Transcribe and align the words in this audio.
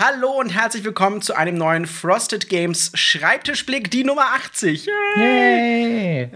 Hallo 0.00 0.30
und 0.30 0.50
herzlich 0.50 0.84
willkommen 0.84 1.22
zu 1.22 1.34
einem 1.34 1.56
neuen 1.56 1.84
Frosted 1.84 2.48
Games 2.48 2.92
Schreibtischblick, 2.94 3.90
die 3.90 4.04
Nummer 4.04 4.26
80. 4.36 4.86
Yay! 5.16 6.30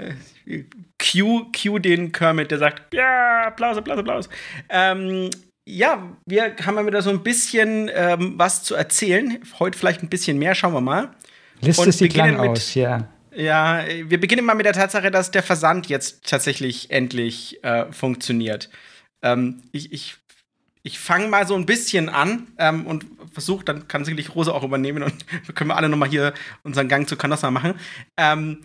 Q, 0.98 1.52
Q 1.52 1.78
den 1.78 2.10
Kermit, 2.10 2.50
der 2.50 2.58
sagt, 2.58 2.92
ja, 2.92 3.44
Applaus, 3.46 3.76
Applaus, 3.76 3.98
Applaus. 3.98 4.28
Ähm, 4.68 5.30
ja, 5.64 6.10
wir 6.26 6.56
haben 6.66 6.74
ja 6.74 6.84
wieder 6.84 7.02
so 7.02 7.10
ein 7.10 7.22
bisschen 7.22 7.88
ähm, 7.94 8.34
was 8.36 8.64
zu 8.64 8.74
erzählen. 8.74 9.38
Heute 9.60 9.78
vielleicht 9.78 10.02
ein 10.02 10.08
bisschen 10.08 10.40
mehr, 10.40 10.56
schauen 10.56 10.74
wir 10.74 10.80
mal. 10.80 11.14
Liste 11.60 11.92
sieht 11.92 12.16
lang 12.16 12.40
mit, 12.40 12.50
aus, 12.50 12.74
ja. 12.74 13.06
Ja, 13.32 13.84
wir 14.06 14.18
beginnen 14.18 14.44
mal 14.44 14.54
mit 14.54 14.66
der 14.66 14.72
Tatsache, 14.72 15.12
dass 15.12 15.30
der 15.30 15.44
Versand 15.44 15.86
jetzt 15.86 16.28
tatsächlich 16.28 16.90
endlich 16.90 17.62
äh, 17.62 17.92
funktioniert. 17.92 18.70
Ähm, 19.22 19.62
ich 19.70 19.92
ich, 19.92 20.16
ich 20.84 20.98
fange 20.98 21.28
mal 21.28 21.46
so 21.46 21.54
ein 21.54 21.66
bisschen 21.66 22.08
an 22.08 22.48
ähm, 22.58 22.86
und 22.86 23.06
versuche, 23.32 23.64
dann 23.64 23.88
kann 23.88 24.04
sicherlich 24.04 24.34
Rose 24.34 24.52
auch 24.52 24.64
übernehmen 24.64 25.02
und 25.02 25.24
können 25.54 25.68
wir 25.70 25.76
alle 25.76 25.88
nochmal 25.88 26.08
hier 26.08 26.34
unseren 26.62 26.88
Gang 26.88 27.08
zu 27.08 27.16
Canossa 27.16 27.50
machen. 27.50 27.74
Ähm, 28.16 28.62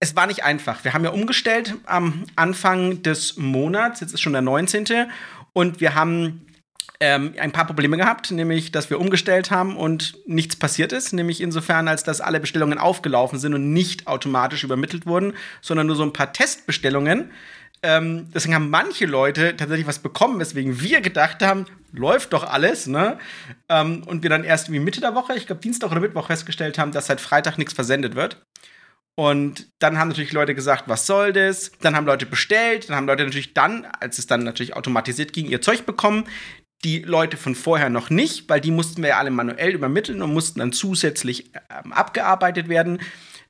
es 0.00 0.14
war 0.14 0.26
nicht 0.26 0.44
einfach. 0.44 0.84
Wir 0.84 0.92
haben 0.92 1.04
ja 1.04 1.10
umgestellt 1.10 1.74
am 1.86 2.24
Anfang 2.36 3.02
des 3.02 3.36
Monats, 3.36 4.00
jetzt 4.00 4.12
ist 4.12 4.20
schon 4.20 4.34
der 4.34 4.42
19. 4.42 5.10
Und 5.52 5.80
wir 5.80 5.94
haben 5.94 6.46
ähm, 7.00 7.34
ein 7.38 7.52
paar 7.52 7.66
Probleme 7.66 7.96
gehabt, 7.96 8.30
nämlich, 8.30 8.70
dass 8.70 8.90
wir 8.90 9.00
umgestellt 9.00 9.50
haben 9.50 9.76
und 9.76 10.14
nichts 10.26 10.56
passiert 10.56 10.92
ist, 10.92 11.12
nämlich 11.12 11.40
insofern, 11.40 11.88
als 11.88 12.04
dass 12.04 12.20
alle 12.20 12.40
Bestellungen 12.40 12.78
aufgelaufen 12.78 13.38
sind 13.38 13.54
und 13.54 13.72
nicht 13.72 14.06
automatisch 14.06 14.62
übermittelt 14.62 15.06
wurden, 15.06 15.32
sondern 15.60 15.86
nur 15.86 15.96
so 15.96 16.02
ein 16.02 16.12
paar 16.12 16.32
Testbestellungen. 16.32 17.30
Ähm, 17.84 18.30
deswegen 18.32 18.54
haben 18.54 18.70
manche 18.70 19.04
Leute 19.04 19.58
tatsächlich 19.58 19.86
was 19.86 19.98
bekommen, 19.98 20.40
weswegen 20.40 20.80
wir 20.80 21.02
gedacht 21.02 21.42
haben, 21.42 21.66
läuft 21.92 22.32
doch 22.32 22.42
alles, 22.44 22.86
ne? 22.86 23.18
Ähm, 23.68 24.02
und 24.04 24.22
wir 24.22 24.30
dann 24.30 24.42
erst 24.42 24.72
wie 24.72 24.78
Mitte 24.78 25.02
der 25.02 25.14
Woche, 25.14 25.34
ich 25.34 25.46
glaube 25.46 25.60
Dienstag 25.60 25.90
oder 25.90 26.00
Mittwoch 26.00 26.28
festgestellt 26.28 26.78
haben, 26.78 26.92
dass 26.92 27.08
seit 27.08 27.20
Freitag 27.20 27.58
nichts 27.58 27.74
versendet 27.74 28.14
wird. 28.14 28.42
Und 29.16 29.68
dann 29.80 29.98
haben 29.98 30.08
natürlich 30.08 30.32
Leute 30.32 30.54
gesagt, 30.54 30.84
was 30.86 31.04
soll 31.04 31.34
das? 31.34 31.72
Dann 31.82 31.94
haben 31.94 32.06
Leute 32.06 32.24
bestellt, 32.24 32.88
dann 32.88 32.96
haben 32.96 33.06
Leute 33.06 33.22
natürlich 33.24 33.52
dann, 33.52 33.86
als 34.00 34.18
es 34.18 34.26
dann 34.26 34.44
natürlich 34.44 34.74
automatisiert 34.74 35.34
ging, 35.34 35.44
ihr 35.44 35.60
Zeug 35.60 35.84
bekommen. 35.84 36.24
Die 36.84 37.00
Leute 37.00 37.36
von 37.36 37.54
vorher 37.54 37.90
noch 37.90 38.08
nicht, 38.08 38.48
weil 38.48 38.62
die 38.62 38.70
mussten 38.70 39.02
wir 39.02 39.10
ja 39.10 39.18
alle 39.18 39.30
manuell 39.30 39.74
übermitteln 39.74 40.22
und 40.22 40.32
mussten 40.32 40.60
dann 40.60 40.72
zusätzlich 40.72 41.52
ähm, 41.68 41.92
abgearbeitet 41.92 42.68
werden. 42.70 42.98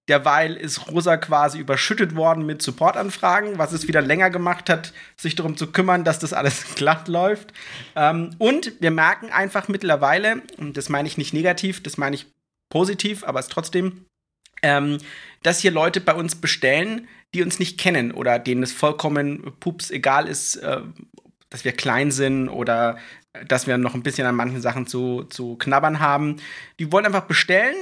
Derweil 0.09 0.55
ist 0.55 0.89
Rosa 0.91 1.17
quasi 1.17 1.59
überschüttet 1.59 2.15
worden 2.15 2.45
mit 2.45 2.61
Supportanfragen, 2.61 3.57
was 3.59 3.73
es 3.73 3.89
wieder 3.89 4.03
länger 4.03 4.31
gemacht 4.31 4.69
hat, 4.69 4.93
sich 5.17 5.35
darum 5.35 5.57
zu 5.57 5.73
kümmern, 5.73 6.05
dass 6.05 6.19
das 6.19 6.33
alles 6.33 6.75
glatt 6.75 7.09
läuft. 7.09 7.53
Ähm, 7.97 8.35
und 8.39 8.73
wir 8.81 8.91
merken 8.91 9.31
einfach 9.31 9.69
mittlerweile, 9.69 10.43
und 10.59 10.77
das 10.77 10.89
meine 10.89 11.09
ich 11.09 11.17
nicht 11.17 11.33
negativ, 11.33 11.83
das 11.83 11.97
meine 11.97 12.17
ich 12.17 12.27
positiv, 12.71 13.25
aber 13.25 13.41
es 13.41 13.49
trotzdem 13.49 14.05
ähm, 14.65 14.99
dass 15.43 15.61
hier 15.61 15.71
Leute 15.71 16.01
bei 16.01 16.15
uns 16.15 16.35
bestellen, 16.35 17.07
die 17.35 17.43
uns 17.43 17.59
nicht 17.59 17.79
kennen 17.79 18.13
oder 18.13 18.39
denen 18.39 18.63
es 18.63 18.73
vollkommen 18.73 19.53
pups 19.61 19.91
egal 19.91 20.27
ist, 20.27 20.57
äh, 20.57 20.81
dass 21.51 21.65
wir 21.65 21.73
klein 21.73 22.11
sind 22.11 22.49
oder 22.49 22.99
dass 23.47 23.67
wir 23.67 23.77
noch 23.79 23.95
ein 23.95 24.03
bisschen 24.03 24.27
an 24.27 24.37
manchen 24.37 24.61
Sachen 24.61 24.87
zu, 24.87 25.25
zu 25.25 25.57
knabbern 25.57 26.01
haben. 26.01 26.37
Die 26.79 26.91
wollen 26.91 27.05
einfach 27.05 27.27
bestellen. 27.27 27.75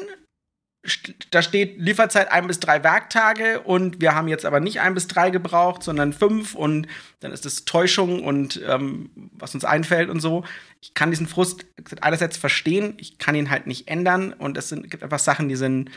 Da 1.31 1.43
steht 1.43 1.79
Lieferzeit 1.79 2.33
ein 2.33 2.49
bis 2.49 2.59
drei 2.59 2.83
Werktage 2.83 3.61
und 3.61 4.01
wir 4.01 4.17
haben 4.17 4.27
jetzt 4.27 4.45
aber 4.45 4.59
nicht 4.59 4.81
ein 4.81 4.95
bis 4.95 5.07
drei 5.07 5.31
gebraucht, 5.31 5.85
sondern 5.85 6.13
fünf 6.13 6.57
und 6.57 6.89
dann 7.21 7.31
ist 7.31 7.47
es 7.47 7.65
Täuschung 7.65 8.25
und 8.25 8.61
ähm, 8.67 9.11
was 9.33 9.55
uns 9.55 9.65
einfällt 9.65 10.11
und 10.11 10.19
so. 10.19 10.45
Ich 10.81 10.93
kann 10.95 11.11
diesen 11.11 11.29
Frust 11.29 11.67
einerseits 12.01 12.37
verstehen, 12.37 12.95
ich 12.99 13.19
kann 13.19 13.37
ihn 13.37 13.51
halt 13.51 13.69
nicht 13.69 13.87
ändern 13.87 14.33
und 14.33 14.59
es 14.59 14.71
sind, 14.71 14.91
gibt 14.91 15.05
einfach 15.05 15.21
Sachen, 15.21 15.49
die 15.49 15.57
sind 15.57 15.91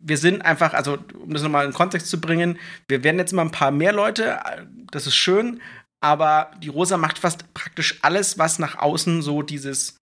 wir 0.00 0.16
sind 0.16 0.42
einfach, 0.42 0.72
also 0.72 0.98
um 1.22 1.32
das 1.32 1.42
nochmal 1.42 1.66
in 1.66 1.74
Kontext 1.74 2.08
zu 2.08 2.20
bringen, 2.20 2.58
wir 2.88 3.04
werden 3.04 3.18
jetzt 3.18 3.32
immer 3.32 3.42
ein 3.42 3.50
paar 3.50 3.70
mehr 3.70 3.92
Leute, 3.92 4.40
das 4.90 5.06
ist 5.06 5.14
schön, 5.14 5.60
aber 6.00 6.50
die 6.62 6.68
Rosa 6.68 6.96
macht 6.96 7.18
fast 7.18 7.52
praktisch 7.52 7.98
alles, 8.02 8.38
was 8.38 8.58
nach 8.58 8.78
außen 8.78 9.22
so 9.22 9.42
dieses 9.42 9.99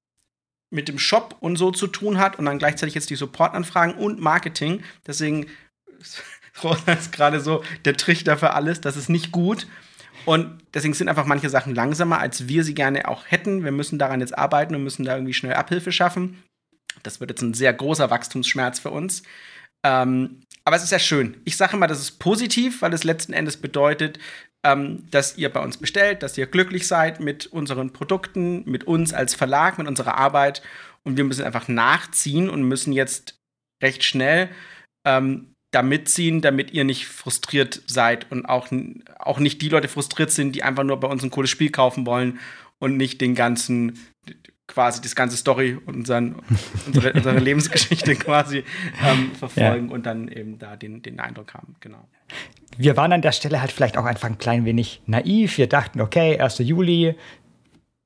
mit 0.70 0.88
dem 0.88 0.98
Shop 0.98 1.36
und 1.40 1.56
so 1.56 1.70
zu 1.70 1.86
tun 1.86 2.18
hat 2.18 2.38
und 2.38 2.44
dann 2.44 2.58
gleichzeitig 2.58 2.94
jetzt 2.94 3.10
die 3.10 3.16
Supportanfragen 3.16 3.94
und 3.94 4.20
Marketing. 4.20 4.82
Deswegen 5.06 5.46
ist 5.98 7.12
gerade 7.12 7.40
so 7.40 7.62
der 7.84 7.96
Trichter 7.96 8.36
für 8.36 8.52
alles, 8.52 8.80
das 8.80 8.96
ist 8.96 9.08
nicht 9.08 9.32
gut. 9.32 9.66
Und 10.24 10.60
deswegen 10.74 10.94
sind 10.94 11.08
einfach 11.08 11.24
manche 11.24 11.48
Sachen 11.48 11.74
langsamer, 11.74 12.18
als 12.18 12.48
wir 12.48 12.62
sie 12.64 12.74
gerne 12.74 13.08
auch 13.08 13.24
hätten. 13.26 13.64
Wir 13.64 13.72
müssen 13.72 13.98
daran 13.98 14.20
jetzt 14.20 14.36
arbeiten 14.36 14.74
und 14.74 14.82
müssen 14.82 15.04
da 15.04 15.14
irgendwie 15.14 15.32
schnell 15.32 15.54
Abhilfe 15.54 15.90
schaffen. 15.90 16.42
Das 17.02 17.20
wird 17.20 17.30
jetzt 17.30 17.42
ein 17.42 17.54
sehr 17.54 17.72
großer 17.72 18.10
Wachstumsschmerz 18.10 18.78
für 18.78 18.90
uns. 18.90 19.22
Ähm, 19.84 20.42
aber 20.64 20.76
es 20.76 20.82
ist 20.82 20.92
ja 20.92 20.98
schön. 20.98 21.40
Ich 21.44 21.56
sage 21.56 21.76
immer, 21.76 21.86
das 21.86 22.00
ist 22.00 22.18
positiv, 22.18 22.82
weil 22.82 22.92
es 22.92 23.04
letzten 23.04 23.32
Endes 23.32 23.56
bedeutet, 23.56 24.18
ähm, 24.64 25.04
dass 25.10 25.38
ihr 25.38 25.52
bei 25.52 25.60
uns 25.60 25.76
bestellt, 25.76 26.22
dass 26.22 26.36
ihr 26.38 26.46
glücklich 26.46 26.86
seid 26.86 27.20
mit 27.20 27.46
unseren 27.46 27.92
Produkten, 27.92 28.69
mit 28.69 28.84
uns 28.84 29.12
als 29.12 29.34
Verlag, 29.34 29.78
mit 29.78 29.86
unserer 29.86 30.16
Arbeit. 30.16 30.62
Und 31.04 31.16
wir 31.16 31.24
müssen 31.24 31.44
einfach 31.44 31.69
nachziehen 31.69 32.50
und 32.50 32.62
müssen 32.62 32.92
jetzt 32.92 33.38
recht 33.82 34.04
schnell 34.04 34.50
ähm, 35.06 35.54
da 35.70 35.82
mitziehen, 35.82 36.41
damit 36.41 36.72
ihr 36.72 36.84
nicht 36.84 37.06
frustriert 37.06 37.82
seid 37.86 38.30
und 38.32 38.47
auch, 38.47 38.68
auch 39.18 39.38
nicht 39.38 39.60
die 39.62 39.68
Leute 39.68 39.88
frustriert 39.88 40.30
sind, 40.30 40.52
die 40.52 40.62
einfach 40.62 40.84
nur 40.84 40.98
bei 40.98 41.08
uns 41.08 41.22
ein 41.22 41.30
cooles 41.30 41.50
Spiel 41.50 41.70
kaufen 41.70 42.06
wollen 42.06 42.38
und 42.78 42.97
nicht 42.97 43.20
den 43.20 43.34
ganzen 43.34 43.98
quasi 44.68 45.00
das 45.00 45.16
ganze 45.16 45.36
Story 45.36 45.76
und 45.86 45.96
unseren, 45.96 46.36
unsere, 46.86 47.12
unsere 47.12 47.38
Lebensgeschichte 47.38 48.14
quasi 48.16 48.62
ähm, 49.04 49.32
verfolgen 49.34 49.88
ja. 49.88 49.94
und 49.94 50.06
dann 50.06 50.28
eben 50.28 50.58
da 50.58 50.76
den, 50.76 51.02
den 51.02 51.18
Eindruck 51.18 51.54
haben, 51.54 51.74
genau. 51.80 52.06
Wir 52.76 52.96
waren 52.96 53.12
an 53.12 53.22
der 53.22 53.32
Stelle 53.32 53.60
halt 53.60 53.72
vielleicht 53.72 53.96
auch 53.96 54.04
einfach 54.04 54.28
ein 54.28 54.38
klein 54.38 54.64
wenig 54.64 55.02
naiv. 55.06 55.58
Wir 55.58 55.66
dachten, 55.66 56.00
okay, 56.00 56.38
1. 56.38 56.58
Juli, 56.58 57.16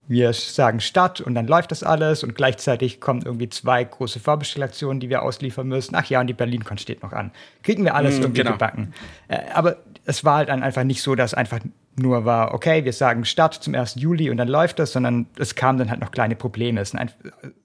wir 0.08 0.32
sagen 0.32 0.80
Start 0.80 1.20
und 1.20 1.34
dann 1.34 1.46
läuft 1.46 1.72
das 1.72 1.82
alles 1.82 2.24
und 2.24 2.34
gleichzeitig 2.34 3.00
kommen 3.00 3.22
irgendwie 3.24 3.48
zwei 3.48 3.84
große 3.84 4.20
Vorbestellaktionen, 4.20 5.00
die 5.00 5.10
wir 5.10 5.22
ausliefern 5.22 5.66
müssen. 5.66 5.94
Ach 5.94 6.06
ja, 6.06 6.20
und 6.20 6.26
die 6.26 6.32
BerlinCon 6.32 6.78
steht 6.78 7.02
noch 7.02 7.12
an. 7.12 7.32
Kriegen 7.62 7.84
wir 7.84 7.94
alles 7.94 8.18
mm, 8.18 8.22
irgendwie 8.22 8.40
genau. 8.42 8.52
gebacken. 8.52 8.94
Äh, 9.28 9.40
aber 9.52 9.78
es 10.04 10.24
war 10.24 10.38
halt 10.38 10.48
dann 10.48 10.62
einfach 10.62 10.84
nicht 10.84 11.02
so, 11.02 11.14
dass 11.14 11.34
einfach 11.34 11.60
nur 11.96 12.24
war, 12.24 12.54
okay, 12.54 12.84
wir 12.84 12.92
sagen 12.92 13.24
Start 13.24 13.54
zum 13.54 13.74
1. 13.74 13.96
Juli 13.96 14.30
und 14.30 14.38
dann 14.38 14.48
läuft 14.48 14.78
das, 14.78 14.92
sondern 14.92 15.26
es 15.38 15.54
kamen 15.54 15.78
dann 15.78 15.90
halt 15.90 16.00
noch 16.00 16.10
kleine 16.10 16.36
Probleme. 16.36 16.80
Es 16.80 16.90
sind 16.90 17.14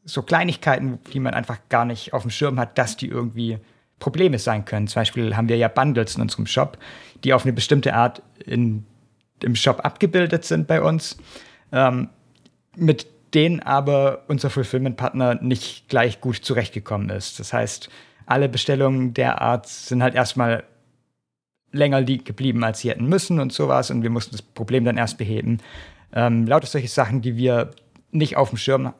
so 0.03 0.21
Kleinigkeiten, 0.21 0.99
die 1.13 1.19
man 1.19 1.33
einfach 1.33 1.59
gar 1.69 1.85
nicht 1.85 2.13
auf 2.13 2.23
dem 2.23 2.31
Schirm 2.31 2.59
hat, 2.59 2.77
dass 2.77 2.97
die 2.97 3.07
irgendwie 3.07 3.59
Probleme 3.99 4.38
sein 4.38 4.65
können. 4.65 4.88
Zum 4.88 5.01
Beispiel 5.01 5.35
haben 5.35 5.49
wir 5.49 5.57
ja 5.57 5.69
Bundles 5.69 6.15
in 6.15 6.21
unserem 6.21 6.45
Shop, 6.45 6.77
die 7.23 7.33
auf 7.33 7.43
eine 7.43 7.53
bestimmte 7.53 7.93
Art 7.93 8.21
in, 8.45 8.85
im 9.41 9.55
Shop 9.55 9.83
abgebildet 9.85 10.44
sind 10.44 10.67
bei 10.67 10.81
uns, 10.81 11.17
ähm, 11.71 12.09
mit 12.75 13.07
denen 13.33 13.61
aber 13.61 14.23
unser 14.27 14.49
Fulfillment-Partner 14.49 15.35
nicht 15.41 15.89
gleich 15.89 16.21
gut 16.21 16.38
zurechtgekommen 16.38 17.09
ist. 17.09 17.39
Das 17.39 17.53
heißt, 17.53 17.89
alle 18.25 18.49
Bestellungen 18.49 19.13
der 19.13 19.41
Art 19.41 19.67
sind 19.67 20.03
halt 20.03 20.15
erstmal 20.15 20.63
länger 21.72 22.03
geblieben, 22.03 22.63
als 22.63 22.79
sie 22.79 22.89
hätten 22.89 23.07
müssen 23.07 23.39
und 23.39 23.53
sowas. 23.53 23.91
Und 23.91 24.03
wir 24.03 24.09
mussten 24.09 24.31
das 24.31 24.41
Problem 24.41 24.85
dann 24.85 24.97
erst 24.97 25.17
beheben. 25.17 25.59
Ähm, 26.13 26.47
lauter 26.47 26.67
solche 26.67 26.88
Sachen, 26.88 27.22
die 27.22 27.35
wir 27.35 27.72
nicht 28.11 28.38
auf 28.38 28.50
dem 28.50 28.57
Schirm 28.57 28.94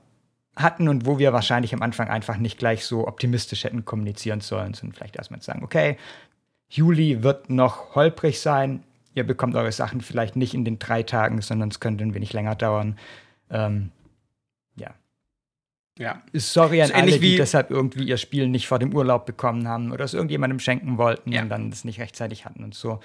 hatten 0.56 0.88
und 0.88 1.06
wo 1.06 1.20
wir 1.20 1.34
wahrscheinlich 1.34 1.74
am 1.74 1.82
Anfang 1.82 2.10
einfach 2.10 2.38
nicht 2.38 2.58
gleich 2.58 2.86
so 2.86 3.08
optimistisch 3.08 3.64
hätten 3.64 3.86
kommunizieren 3.86 4.42
sollen, 4.42 4.74
sondern 4.74 4.96
vielleicht 4.96 5.16
erstmal 5.16 5.42
sagen, 5.42 5.64
okay, 5.64 5.98
Juli 6.70 7.24
wird 7.24 7.50
noch 7.50 7.96
holprig 7.96 8.40
sein, 8.42 8.84
ihr 9.14 9.26
bekommt 9.26 9.56
eure 9.56 9.72
Sachen 9.72 10.02
vielleicht 10.02 10.36
nicht 10.36 10.54
in 10.54 10.66
den 10.66 10.80
drei 10.80 11.04
Tagen, 11.04 11.42
sondern 11.42 11.70
es 11.70 11.80
könnte 11.80 12.04
ein 12.04 12.14
wenig 12.14 12.34
länger 12.34 12.56
dauern. 12.56 12.98
Ähm, 13.50 13.92
ja. 15.98 16.22
Sorry 16.34 16.82
an 16.82 16.92
alle, 16.92 17.20
die 17.20 17.38
deshalb 17.38 17.72
irgendwie 17.72 18.04
ihr 18.04 18.18
Spiel 18.18 18.48
nicht 18.48 18.68
vor 18.68 18.80
dem 18.80 18.96
Urlaub 18.96 19.26
bekommen 19.26 19.68
haben 19.68 19.92
oder 19.92 20.06
es 20.06 20.14
irgendjemandem 20.14 20.60
schenken 20.60 20.98
wollten 20.98 21.32
ja. 21.32 21.42
und 21.42 21.50
dann 21.50 21.70
es 21.72 21.84
nicht 21.84 22.00
rechtzeitig 22.00 22.46
hatten 22.46 22.64
und 22.64 22.76
so. 22.76 23.00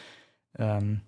Ähm, 0.58 1.00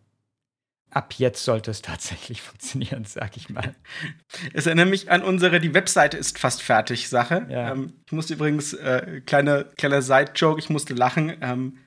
ab 0.90 1.14
jetzt 1.14 1.44
sollte 1.44 1.70
es 1.70 1.82
tatsächlich 1.82 2.42
funktionieren, 2.42 3.04
sag 3.04 3.36
ich 3.36 3.50
mal. 3.50 3.74
Es 4.52 4.66
erinnert 4.66 4.88
mich 4.88 5.10
an 5.10 5.22
unsere 5.22 5.60
Die 5.60 5.74
Webseite 5.74 6.16
ist 6.16 6.38
fast 6.38 6.62
fertig 6.62 7.08
Sache. 7.08 7.46
Ja. 7.50 7.72
Ähm, 7.72 7.94
ich 8.06 8.12
musste 8.12 8.34
übrigens, 8.34 8.72
äh, 8.72 9.20
kleiner 9.26 9.64
kleiner 9.64 10.02
Side-Joke, 10.02 10.58
ich 10.58 10.70
musste 10.70 10.94
lachen. 10.94 11.36
Ähm, 11.40 11.78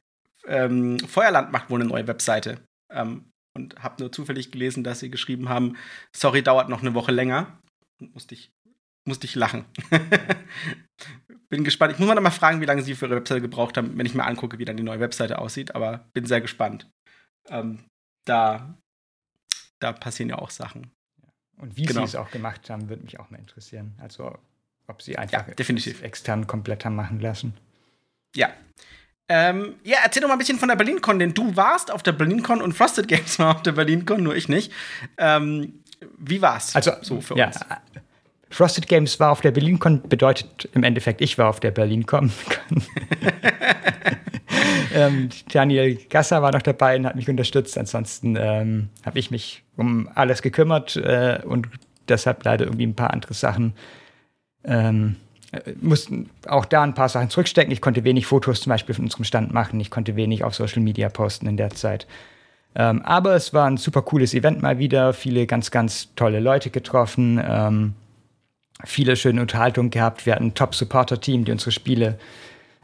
ähm, 0.48 1.00
Feuerland 1.00 1.52
macht 1.52 1.70
wohl 1.70 1.80
eine 1.80 1.90
neue 1.90 2.08
Webseite. 2.08 2.60
Ähm, 2.92 3.32
und 3.54 3.76
habe 3.82 3.96
nur 4.00 4.12
zufällig 4.12 4.52
gelesen, 4.52 4.84
dass 4.84 5.00
sie 5.00 5.10
geschrieben 5.10 5.50
haben, 5.50 5.78
sorry, 6.16 6.44
dauert 6.44 6.70
noch 6.70 6.82
eine 6.82 6.94
Woche 6.94 7.12
länger. 7.12 7.60
Und 8.00 8.14
musste 8.14 8.36
ich 8.36 8.52
musste 9.08 9.26
ich 9.26 9.36
lachen. 9.36 9.66
bin 11.50 11.64
gespannt. 11.64 11.94
Ich 11.94 12.00
muss 12.00 12.08
mal 12.08 12.16
noch 12.16 12.22
mal 12.22 12.30
fragen, 12.32 12.62
wie 12.62 12.66
lange 12.66 12.82
sie 12.82 12.96
für 12.96 13.06
ihre 13.06 13.16
Webseite 13.16 13.42
gebraucht 13.42 13.78
haben, 13.78 13.98
wenn 13.98 14.06
ich 14.06 14.14
mir 14.14 14.26
angucke, 14.26 14.60
wie 14.60 14.66
dann 14.66 14.78
die 14.78 14.84
neue 14.84 15.00
Webseite 15.00 15.40
aussieht. 15.40 15.76
Aber 15.76 16.06
bin 16.14 16.26
sehr 16.26 16.42
gespannt. 16.42 16.90
Ähm, 17.50 17.80
da, 18.26 18.78
da 19.80 19.94
passieren 19.94 20.30
ja 20.30 20.38
auch 20.38 20.50
Sachen. 20.50 20.92
Und 21.58 21.78
wie 21.78 21.86
genau. 21.86 22.02
sie 22.02 22.06
es 22.06 22.16
auch 22.16 22.30
gemacht 22.32 22.70
haben, 22.70 22.90
würde 22.90 23.04
mich 23.04 23.20
auch 23.20 23.30
mal 23.30 23.40
interessieren. 23.40 23.96
Also 24.00 24.38
ob 24.88 25.02
sie 25.02 25.18
einfach 25.18 25.48
ja, 25.48 25.54
definitiv. 25.54 26.02
extern 26.02 26.48
komplett 26.48 26.86
haben 26.86 26.96
machen 26.96 27.20
lassen. 27.20 27.54
Ja. 28.36 28.50
Ähm, 29.30 29.76
ja, 29.84 29.98
erzähl 30.04 30.22
doch 30.22 30.30
mal 30.30 30.36
ein 30.36 30.40
bisschen 30.40 30.60
von 30.60 30.70
der 30.70 30.78
BerlinCon, 30.78 31.20
denn 31.20 31.34
du 31.34 31.56
warst 31.58 31.92
auf 31.92 32.02
der 32.02 32.14
BerlinCon 32.14 32.62
und 32.62 32.74
Frosted 32.74 33.08
Games 33.10 33.40
war 33.40 33.56
auf 33.56 33.64
der 33.64 33.74
BerlinCon, 33.74 34.24
nur 34.24 34.36
ich 34.36 34.48
nicht. 34.48 34.72
Ähm, 35.18 35.84
wie 36.18 36.42
war's 36.42 36.76
also, 36.76 36.94
so 37.02 37.20
für 37.20 37.36
ja, 37.36 37.48
uns? 37.48 37.60
Frosted 38.50 38.88
Games 38.88 39.20
war 39.20 39.32
auf 39.32 39.42
der 39.42 39.52
BerlinCon, 39.52 40.02
bedeutet 40.08 40.70
im 40.74 40.84
Endeffekt, 40.84 41.22
ich 41.22 41.38
war 41.38 41.50
auf 41.50 41.60
der 41.60 41.72
BerlinCon. 41.72 42.32
ähm, 44.94 45.30
Daniel 45.52 45.96
Gasser 46.10 46.42
war 46.42 46.52
noch 46.52 46.62
dabei 46.62 46.98
und 46.98 47.06
hat 47.06 47.16
mich 47.16 47.30
unterstützt. 47.30 47.78
Ansonsten 47.78 48.38
ähm, 48.40 48.90
habe 49.06 49.20
ich 49.20 49.32
mich 49.32 49.64
um 49.76 50.10
alles 50.16 50.42
gekümmert 50.42 50.96
äh, 50.96 51.40
und 51.44 51.68
deshalb 52.08 52.44
leider 52.46 52.66
irgendwie 52.66 52.88
ein 52.88 52.96
paar 52.96 53.12
andere 53.12 53.34
Sachen. 53.34 53.74
Ähm, 54.64 55.18
äh, 55.52 55.74
mussten 55.82 56.30
auch 56.48 56.66
da 56.66 56.84
ein 56.84 56.94
paar 56.94 57.10
Sachen 57.10 57.30
zurückstecken. 57.30 57.72
Ich 57.72 57.82
konnte 57.82 58.04
wenig 58.04 58.26
Fotos 58.26 58.62
zum 58.62 58.72
Beispiel 58.72 58.96
von 58.96 59.06
unserem 59.06 59.26
Stand 59.26 59.54
machen. 59.54 59.80
Ich 59.80 59.92
konnte 59.92 60.16
wenig 60.16 60.44
auf 60.44 60.56
Social 60.56 60.82
Media 60.82 61.10
posten 61.10 61.48
in 61.48 61.58
der 61.58 61.72
Zeit. 61.72 62.08
Ähm, 62.76 63.02
aber 63.04 63.36
es 63.36 63.54
war 63.54 63.68
ein 63.68 63.78
super 63.78 64.02
cooles 64.02 64.34
Event 64.34 64.62
mal 64.62 64.80
wieder. 64.80 65.14
Viele 65.14 65.48
ganz, 65.48 65.72
ganz 65.72 66.14
tolle 66.16 66.40
Leute 66.40 66.70
getroffen. 66.70 67.42
Ähm, 67.44 67.94
viele 68.86 69.16
schöne 69.16 69.42
Unterhaltungen 69.42 69.90
gehabt. 69.90 70.26
Wir 70.26 70.36
hatten 70.36 70.48
ein 70.48 70.54
Top-Supporter-Team, 70.54 71.46
die 71.46 71.52
unsere 71.52 71.72
Spiele 71.72 72.18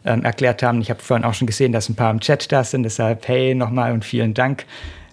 ähm, 0.06 0.24
erklärt 0.24 0.64
haben. 0.64 0.82
Ich 0.82 0.90
habe 0.90 1.02
vorhin 1.02 1.26
auch 1.26 1.34
schon 1.34 1.48
gesehen, 1.48 1.72
dass 1.72 1.90
ein 1.90 1.96
paar 1.96 2.12
im 2.12 2.20
Chat 2.20 2.52
da 2.52 2.64
sind. 2.64 2.84
Deshalb, 2.84 3.28
hey, 3.28 3.56
nochmal 3.56 3.92
und 3.94 4.04
vielen 4.04 4.34
Dank. 4.34 4.66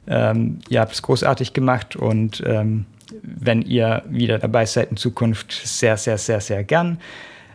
Ähm, 0.06 0.60
ihr 0.68 0.80
habt 0.80 0.92
es 0.92 1.02
großartig 1.02 1.52
gemacht 1.52 1.96
und 1.96 2.42
ähm, 2.46 2.86
wenn 3.22 3.62
ihr 3.62 4.02
wieder 4.08 4.38
dabei 4.38 4.66
seid 4.66 4.90
in 4.90 4.96
Zukunft, 4.96 5.52
sehr, 5.52 5.96
sehr, 5.96 6.18
sehr, 6.18 6.40
sehr 6.40 6.64
gern. 6.64 6.98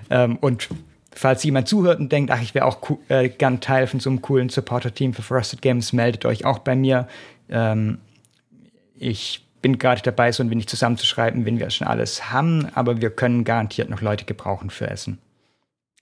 Ähm, 0.09 0.37
und 0.37 0.69
falls 1.13 1.43
jemand 1.43 1.67
zuhört 1.67 1.99
und 1.99 2.11
denkt, 2.11 2.31
ach, 2.31 2.41
ich 2.41 2.53
wäre 2.53 2.65
auch 2.65 2.79
äh, 3.07 3.29
gern 3.29 3.61
Teil 3.61 3.87
von 3.87 3.99
so 3.99 4.09
einem 4.09 4.21
coolen 4.21 4.49
Supporter-Team 4.49 5.13
für 5.13 5.21
Frosted 5.21 5.61
Games, 5.61 5.93
meldet 5.93 6.25
euch 6.25 6.45
auch 6.45 6.59
bei 6.59 6.75
mir. 6.75 7.07
Ähm, 7.49 7.99
ich 8.97 9.44
bin 9.65 9.79
gerade 9.79 10.03
dabei, 10.03 10.31
so 10.31 10.43
ein 10.43 10.51
wenig 10.51 10.67
zusammenzuschreiben, 10.67 11.43
wenn 11.43 11.57
wir 11.57 11.71
schon 11.71 11.87
alles 11.87 12.31
haben, 12.31 12.67
aber 12.75 13.01
wir 13.01 13.09
können 13.09 13.43
garantiert 13.43 13.89
noch 13.89 13.99
Leute 13.99 14.23
gebrauchen 14.23 14.69
für 14.69 14.87
Essen. 14.87 15.17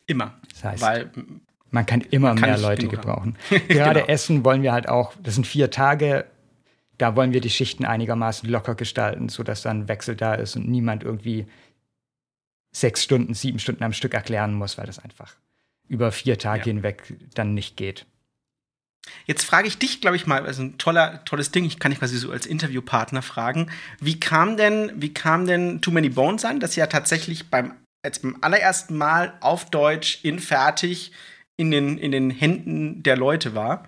Immer. 0.06 0.34
Das 0.50 0.66
heißt, 0.66 0.82
Weil 0.82 1.10
man 1.72 1.86
kann 1.86 2.02
immer 2.02 2.34
man 2.34 2.40
kann 2.40 2.50
mehr 2.50 2.60
Leute 2.60 2.90
gebrauchen. 2.90 3.38
Gerade 3.70 4.02
genau. 4.02 4.12
Essen 4.12 4.44
wollen 4.44 4.64
wir 4.64 4.74
halt 4.74 4.90
auch, 4.90 5.14
das 5.24 5.36
sind 5.36 5.48
vier 5.48 5.72
Tage, 5.72 6.26
da 6.98 7.16
wollen 7.16 7.32
wir 7.32 7.40
die 7.40 7.50
Schichten 7.50 7.86
einigermaßen 7.86 8.50
locker 8.50 8.76
gestalten, 8.76 9.30
sodass 9.30 9.62
dann 9.62 9.88
Wechsel 9.88 10.18
da 10.18 10.34
ist 10.34 10.58
und 10.58 10.68
niemand 10.68 11.04
irgendwie 11.04 11.48
sechs 12.74 13.02
Stunden, 13.02 13.34
sieben 13.34 13.60
Stunden 13.60 13.86
am 13.86 13.94
Stück 13.94 14.14
erklären 14.14 14.56
muss, 14.56 14.78
weil 14.78 14.88
das 14.88 15.00
einfach 15.00 15.38
über 15.88 16.12
vier 16.12 16.38
Tage 16.38 16.64
ja. 16.70 16.74
hinweg 16.74 17.14
dann 17.34 17.54
nicht 17.54 17.78
geht. 17.78 18.08
Jetzt 19.26 19.44
frage 19.44 19.68
ich 19.68 19.78
dich, 19.78 20.02
glaube 20.02 20.16
ich 20.16 20.28
mal, 20.28 20.46
also 20.46 20.64
ein 20.64 20.78
toller, 20.78 21.24
tolles 21.26 21.52
Ding, 21.52 21.66
ich 21.66 21.80
kann 21.80 21.92
dich 21.92 22.00
quasi 22.00 22.18
so 22.18 22.32
als 22.32 22.46
Interviewpartner 22.46 23.22
fragen. 23.22 23.70
Wie 24.00 24.20
kam 24.20 24.58
denn, 24.58 24.92
wie 24.96 25.14
kam 25.14 25.46
denn 25.46 25.82
Too 25.82 25.92
Many 25.92 26.10
Bones 26.10 26.46
an, 26.46 26.60
dass 26.60 26.76
ja 26.76 26.88
tatsächlich 26.88 27.50
beim, 27.50 27.74
als 28.04 28.20
beim 28.20 28.38
allerersten 28.42 28.98
Mal 28.98 29.34
auf 29.40 29.70
Deutsch 29.70 30.20
in 30.24 30.40
fertig 30.40 31.12
in 31.56 31.72
den, 31.72 31.98
in 31.98 32.12
den 32.12 32.30
Händen 32.30 33.04
der 33.04 33.18
Leute 33.18 33.56
war? 33.56 33.88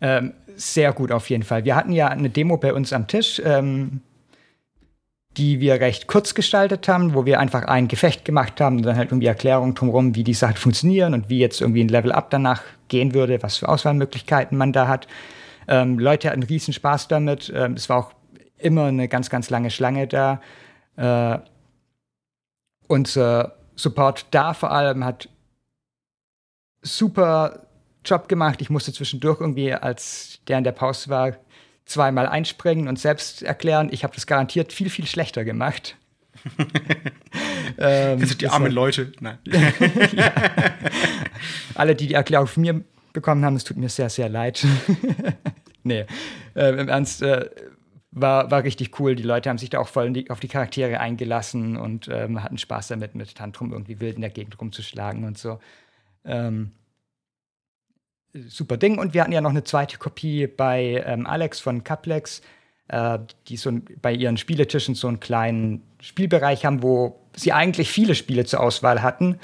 Ähm, 0.00 0.34
sehr 0.56 0.92
gut 0.92 1.10
auf 1.10 1.30
jeden 1.30 1.42
Fall. 1.42 1.64
Wir 1.64 1.74
hatten 1.74 1.92
ja 1.92 2.08
eine 2.08 2.30
Demo 2.30 2.56
bei 2.56 2.72
uns 2.72 2.92
am 2.92 3.08
Tisch. 3.08 3.40
Ähm, 3.44 4.00
die 5.36 5.60
wir 5.60 5.80
recht 5.80 6.06
kurz 6.06 6.34
gestaltet 6.34 6.88
haben, 6.88 7.14
wo 7.14 7.26
wir 7.26 7.40
einfach 7.40 7.64
ein 7.64 7.88
Gefecht 7.88 8.24
gemacht 8.24 8.60
haben 8.60 8.76
und 8.76 8.82
dann 8.84 8.96
halt 8.96 9.10
irgendwie 9.10 9.26
Erklärungen 9.26 9.74
drumherum, 9.74 10.14
wie 10.14 10.24
die 10.24 10.34
Sachen 10.34 10.56
funktionieren 10.56 11.12
und 11.12 11.28
wie 11.28 11.38
jetzt 11.38 11.60
irgendwie 11.60 11.84
ein 11.84 11.88
Level-Up 11.88 12.30
danach 12.30 12.62
gehen 12.88 13.14
würde, 13.14 13.42
was 13.42 13.58
für 13.58 13.68
Auswahlmöglichkeiten 13.68 14.56
man 14.56 14.72
da 14.72 14.88
hat. 14.88 15.06
Ähm, 15.68 15.98
Leute 15.98 16.30
hatten 16.30 16.42
riesen 16.42 16.72
Spaß 16.72 17.08
damit. 17.08 17.52
Ähm, 17.54 17.74
es 17.74 17.88
war 17.88 17.98
auch 17.98 18.12
immer 18.58 18.86
eine 18.86 19.08
ganz, 19.08 19.30
ganz 19.30 19.50
lange 19.50 19.70
Schlange 19.70 20.06
da. 20.06 20.40
Äh, 20.96 21.38
unser 22.88 23.56
Support 23.74 24.26
da 24.30 24.54
vor 24.54 24.70
allem 24.70 25.04
hat 25.04 25.28
super 26.82 27.66
Job 28.04 28.28
gemacht. 28.28 28.60
Ich 28.62 28.70
musste 28.70 28.92
zwischendurch 28.92 29.40
irgendwie, 29.40 29.72
als 29.72 30.40
der 30.48 30.58
in 30.58 30.64
der 30.64 30.72
Pause 30.72 31.10
war, 31.10 31.36
zweimal 31.84 32.26
einspringen 32.26 32.88
und 32.88 32.98
selbst 32.98 33.42
erklären, 33.42 33.88
ich 33.92 34.02
habe 34.02 34.14
das 34.14 34.26
garantiert 34.26 34.72
viel, 34.72 34.90
viel 34.90 35.06
schlechter 35.06 35.44
gemacht. 35.44 35.96
ähm, 37.78 38.20
das 38.20 38.30
sind 38.30 38.40
die 38.40 38.48
armen 38.48 38.72
Leute. 38.72 39.12
Nein. 39.20 39.38
ja. 39.46 40.32
Alle, 41.76 41.94
die 41.94 42.06
die 42.06 42.14
Erklärung 42.14 42.46
von 42.46 42.62
mir 42.62 42.82
bekommen 43.12 43.44
haben, 43.44 43.56
es 43.56 43.64
tut 43.64 43.76
mir 43.76 43.88
sehr, 43.88 44.10
sehr 44.10 44.28
leid. 44.28 44.64
nee, 45.82 46.06
äh, 46.54 46.68
im 46.70 46.88
Ernst, 46.88 47.22
äh, 47.22 47.48
war, 48.16 48.50
war 48.50 48.64
richtig 48.64 48.98
cool. 48.98 49.14
Die 49.14 49.22
Leute 49.22 49.50
haben 49.50 49.58
sich 49.58 49.70
da 49.70 49.78
auch 49.78 49.88
voll 49.88 50.10
die, 50.10 50.30
auf 50.30 50.40
die 50.40 50.48
Charaktere 50.48 51.00
eingelassen 51.00 51.76
und 51.76 52.08
ähm, 52.08 52.42
hatten 52.42 52.58
Spaß 52.58 52.88
damit, 52.88 53.14
mit 53.14 53.34
Tantrum 53.34 53.72
irgendwie 53.72 54.00
wild 54.00 54.16
in 54.16 54.22
der 54.22 54.30
Gegend 54.30 54.58
rumzuschlagen 54.60 55.24
und 55.24 55.36
so. 55.36 55.58
Ähm, 56.24 56.72
super 58.48 58.78
Ding. 58.78 58.98
Und 58.98 59.12
wir 59.12 59.20
hatten 59.20 59.32
ja 59.32 59.42
noch 59.42 59.50
eine 59.50 59.64
zweite 59.64 59.98
Kopie 59.98 60.46
bei 60.46 61.04
ähm, 61.06 61.26
Alex 61.26 61.60
von 61.60 61.84
Caplex, 61.84 62.40
äh, 62.88 63.18
die 63.48 63.58
so 63.58 63.70
bei 64.00 64.12
ihren 64.12 64.38
Spieletischen 64.38 64.94
so 64.94 65.08
einen 65.08 65.20
kleinen 65.20 65.82
Spielbereich 66.00 66.64
haben, 66.64 66.82
wo 66.82 67.20
sie 67.36 67.52
eigentlich 67.52 67.90
viele 67.90 68.14
Spiele 68.14 68.46
zur 68.46 68.60
Auswahl 68.60 69.02
hatten, 69.02 69.38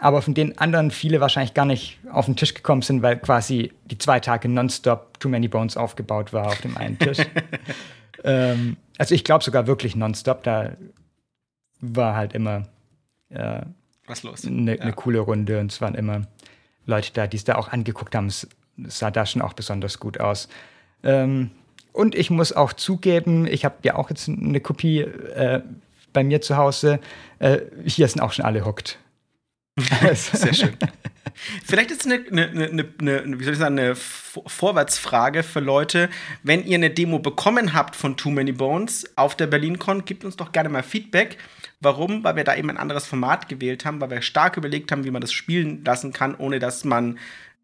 aber 0.00 0.22
von 0.22 0.34
denen 0.34 0.56
anderen 0.58 0.90
viele 0.90 1.20
wahrscheinlich 1.20 1.54
gar 1.54 1.66
nicht 1.66 1.98
auf 2.10 2.26
den 2.26 2.36
Tisch 2.36 2.54
gekommen 2.54 2.82
sind, 2.82 3.02
weil 3.02 3.18
quasi 3.18 3.72
die 3.84 3.98
zwei 3.98 4.20
Tage 4.20 4.48
nonstop 4.48 5.20
Too 5.20 5.28
Many 5.28 5.48
Bones 5.48 5.76
aufgebaut 5.76 6.32
war 6.32 6.46
auf 6.46 6.60
dem 6.60 6.76
einen 6.76 6.98
Tisch. 6.98 7.18
ähm, 8.24 8.76
also 8.98 9.14
ich 9.14 9.24
glaube 9.24 9.44
sogar 9.44 9.66
wirklich 9.66 9.96
nonstop, 9.96 10.42
da 10.42 10.72
war 11.80 12.16
halt 12.16 12.34
immer 12.34 12.64
äh, 13.28 13.62
was 14.06 14.22
los. 14.22 14.46
Eine 14.46 14.78
ja. 14.78 14.84
ne 14.86 14.92
coole 14.92 15.20
Runde 15.20 15.60
und 15.60 15.70
es 15.70 15.80
waren 15.80 15.94
immer 15.94 16.22
Leute 16.86 17.12
da, 17.12 17.26
die 17.26 17.36
es 17.36 17.44
da 17.44 17.56
auch 17.56 17.68
angeguckt 17.68 18.14
haben. 18.14 18.26
Es 18.26 18.48
sah 18.86 19.10
da 19.10 19.26
schon 19.26 19.42
auch 19.42 19.52
besonders 19.52 20.00
gut 20.00 20.18
aus. 20.18 20.48
Ähm, 21.02 21.50
und 21.92 22.14
ich 22.14 22.30
muss 22.30 22.52
auch 22.52 22.72
zugeben, 22.72 23.46
ich 23.46 23.64
habe 23.64 23.76
ja 23.82 23.96
auch 23.96 24.10
jetzt 24.10 24.28
eine 24.28 24.60
Kopie 24.60 25.00
äh, 25.00 25.60
bei 26.12 26.24
mir 26.24 26.40
zu 26.40 26.56
Hause. 26.56 27.00
Äh, 27.38 27.58
hier 27.84 28.08
sind 28.08 28.20
auch 28.20 28.32
schon 28.32 28.44
alle 28.44 28.64
hooked. 28.64 28.98
Sehr 30.14 30.54
schön. 30.54 30.76
Vielleicht 31.64 31.90
ist 31.90 32.06
eine, 32.06 32.24
eine, 32.30 32.48
eine, 32.48 32.88
eine, 33.00 33.40
wie 33.40 33.44
soll 33.44 33.54
ich 33.54 33.58
sagen, 33.58 33.78
eine 33.78 33.94
Vorwärtsfrage 33.94 35.42
für 35.42 35.60
Leute. 35.60 36.10
Wenn 36.42 36.64
ihr 36.64 36.76
eine 36.76 36.90
Demo 36.90 37.18
bekommen 37.18 37.72
habt 37.72 37.96
von 37.96 38.16
Too 38.16 38.30
Many 38.30 38.52
Bones 38.52 39.10
auf 39.16 39.36
der 39.36 39.46
BerlinCon, 39.46 40.04
gebt 40.04 40.24
uns 40.24 40.36
doch 40.36 40.52
gerne 40.52 40.68
mal 40.68 40.82
Feedback. 40.82 41.38
Warum? 41.80 42.24
Weil 42.24 42.36
wir 42.36 42.44
da 42.44 42.56
eben 42.56 42.68
ein 42.68 42.76
anderes 42.76 43.06
Format 43.06 43.48
gewählt 43.48 43.84
haben, 43.84 44.00
weil 44.00 44.10
wir 44.10 44.22
stark 44.22 44.56
überlegt 44.56 44.92
haben, 44.92 45.04
wie 45.04 45.10
man 45.10 45.22
das 45.22 45.32
spielen 45.32 45.82
lassen 45.84 46.12
kann, 46.12 46.34
ohne 46.34 46.58
dass 46.58 46.84
man 46.84 47.18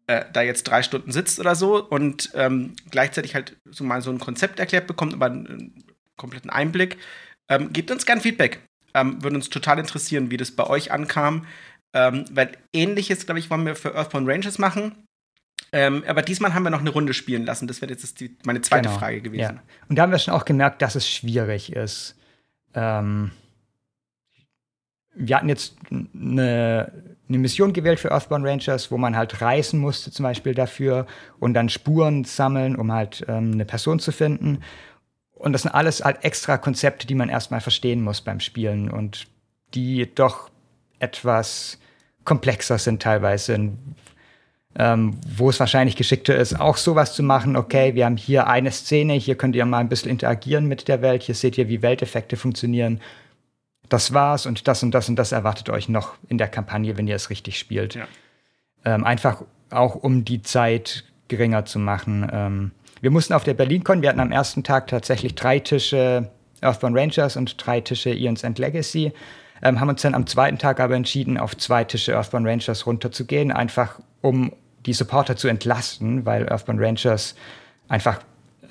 äh, 0.07 0.25
da 0.33 0.41
jetzt 0.41 0.63
drei 0.63 0.81
Stunden 0.81 1.11
sitzt 1.11 1.39
oder 1.39 1.53
so 1.55 1.83
und 1.83 2.31
ähm, 2.33 2.75
gleichzeitig 2.89 3.35
halt 3.35 3.57
so 3.65 3.83
mal 3.83 4.01
so 4.01 4.09
ein 4.09 4.19
Konzept 4.19 4.59
erklärt 4.59 4.87
bekommt, 4.87 5.13
aber 5.13 5.27
einen 5.27 5.83
kompletten 6.15 6.49
Einblick. 6.49 6.97
Ähm, 7.47 7.71
gebt 7.73 7.91
uns 7.91 8.05
gern 8.05 8.21
Feedback. 8.21 8.59
Ähm, 8.93 9.21
würde 9.21 9.35
uns 9.35 9.49
total 9.49 9.77
interessieren, 9.79 10.31
wie 10.31 10.37
das 10.37 10.51
bei 10.51 10.65
euch 10.65 10.91
ankam. 10.91 11.45
Ähm, 11.97 12.25
weil 12.31 12.51
ähnliches, 12.73 13.25
glaube 13.25 13.39
ich, 13.39 13.49
wollen 13.49 13.65
wir 13.65 13.75
für 13.75 13.95
Earthbound 13.95 14.29
Rangers 14.29 14.59
machen. 14.59 15.07
Ähm, 15.71 16.03
aber 16.07 16.21
diesmal 16.21 16.53
haben 16.53 16.63
wir 16.63 16.69
noch 16.69 16.81
eine 16.81 16.91
Runde 16.91 17.13
spielen 17.15 17.43
lassen. 17.43 17.67
Das 17.67 17.81
wäre 17.81 17.91
jetzt 17.91 18.19
die, 18.19 18.37
meine 18.45 18.61
zweite 18.61 18.87
genau. 18.89 18.99
Frage 18.99 19.21
gewesen. 19.21 19.55
Ja. 19.55 19.63
Und 19.89 19.95
da 19.95 20.03
haben 20.03 20.11
wir 20.11 20.19
schon 20.19 20.35
auch 20.35 20.45
gemerkt, 20.45 20.83
dass 20.83 20.93
es 20.93 21.09
schwierig 21.09 21.73
ist. 21.73 22.15
Ähm, 22.75 23.31
wir 25.15 25.35
hatten 25.35 25.49
jetzt 25.49 25.75
eine, 25.91 26.91
eine, 27.27 27.37
Mission 27.39 27.73
gewählt 27.73 27.99
für 27.99 28.11
Earthbound 28.11 28.45
Rangers, 28.45 28.91
wo 28.91 28.99
man 28.99 29.17
halt 29.17 29.41
reisen 29.41 29.79
musste, 29.79 30.11
zum 30.11 30.23
Beispiel 30.23 30.53
dafür, 30.53 31.07
und 31.39 31.55
dann 31.55 31.69
Spuren 31.69 32.23
sammeln, 32.25 32.75
um 32.75 32.91
halt 32.91 33.25
ähm, 33.27 33.53
eine 33.53 33.65
Person 33.65 33.99
zu 33.99 34.11
finden. 34.11 34.59
Und 35.33 35.53
das 35.53 35.63
sind 35.63 35.71
alles 35.71 36.03
halt 36.03 36.23
extra 36.23 36.59
Konzepte, 36.59 37.07
die 37.07 37.15
man 37.15 37.29
erstmal 37.29 37.61
verstehen 37.61 38.03
muss 38.03 38.21
beim 38.21 38.39
Spielen 38.39 38.91
und 38.91 39.27
die 39.73 40.13
doch 40.13 40.51
etwas 40.99 41.79
komplexer 42.27 42.77
sind 42.77 43.01
teilweise. 43.01 43.71
Ähm, 44.79 45.17
wo 45.35 45.49
es 45.49 45.59
wahrscheinlich 45.59 45.95
geschickter 45.95 46.35
ist, 46.35 46.59
auch 46.59 46.77
sowas 46.77 47.15
zu 47.15 47.23
machen. 47.23 47.55
Okay, 47.55 47.95
wir 47.95 48.05
haben 48.05 48.17
hier 48.17 48.45
eine 48.45 48.71
Szene, 48.71 49.13
hier 49.13 49.33
könnt 49.33 49.55
ihr 49.55 49.65
mal 49.65 49.79
ein 49.79 49.89
bisschen 49.89 50.11
interagieren 50.11 50.67
mit 50.67 50.87
der 50.87 51.01
Welt, 51.01 51.23
hier 51.23 51.33
seht 51.33 51.57
ihr, 51.57 51.67
wie 51.67 51.81
Welteffekte 51.81 52.37
funktionieren 52.37 53.01
das 53.89 54.13
war's 54.13 54.45
und 54.45 54.67
das 54.67 54.83
und 54.83 54.91
das 54.91 55.09
und 55.09 55.15
das 55.15 55.31
erwartet 55.31 55.69
euch 55.69 55.89
noch 55.89 56.15
in 56.27 56.37
der 56.37 56.47
Kampagne, 56.47 56.97
wenn 56.97 57.07
ihr 57.07 57.15
es 57.15 57.29
richtig 57.29 57.57
spielt. 57.57 57.95
Ja. 57.95 58.07
Ähm, 58.85 59.03
einfach 59.03 59.43
auch 59.69 59.95
um 59.95 60.25
die 60.25 60.41
Zeit 60.41 61.05
geringer 61.27 61.65
zu 61.65 61.79
machen. 61.79 62.27
Ähm, 62.31 62.71
wir 63.01 63.11
mussten 63.11 63.33
auf 63.33 63.43
der 63.43 63.53
BerlinCon, 63.53 64.01
wir 64.01 64.09
hatten 64.09 64.19
am 64.19 64.31
ersten 64.31 64.63
Tag 64.63 64.87
tatsächlich 64.87 65.35
drei 65.35 65.59
Tische 65.59 66.29
Earthbound 66.61 66.97
Rangers 66.97 67.37
und 67.37 67.55
drei 67.65 67.81
Tische 67.81 68.09
Eons 68.09 68.43
and 68.43 68.57
Legacy. 68.59 69.13
Ähm, 69.61 69.79
haben 69.79 69.89
uns 69.89 70.01
dann 70.01 70.13
am 70.13 70.27
zweiten 70.27 70.57
Tag 70.57 70.79
aber 70.79 70.95
entschieden, 70.95 71.37
auf 71.37 71.57
zwei 71.57 71.83
Tische 71.83 72.13
Earthbound 72.13 72.45
Rangers 72.45 72.85
runterzugehen, 72.85 73.51
einfach 73.51 73.99
um 74.21 74.53
die 74.85 74.93
Supporter 74.93 75.35
zu 75.35 75.47
entlasten, 75.47 76.25
weil 76.25 76.47
Earthbound 76.47 76.79
Rangers 76.79 77.35
einfach, 77.87 78.21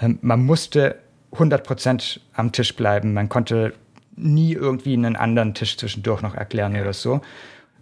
ähm, 0.01 0.19
man 0.23 0.45
musste 0.45 0.97
100% 1.33 2.21
am 2.35 2.53
Tisch 2.53 2.75
bleiben. 2.75 3.13
Man 3.13 3.29
konnte 3.29 3.75
nie 4.17 4.53
irgendwie 4.53 4.95
einen 4.95 5.17
anderen 5.17 5.55
Tisch 5.55 5.77
zwischendurch 5.77 6.23
noch 6.23 6.35
erklären 6.35 6.75
ja. 6.75 6.83
oder 6.83 6.93
so. 6.93 7.21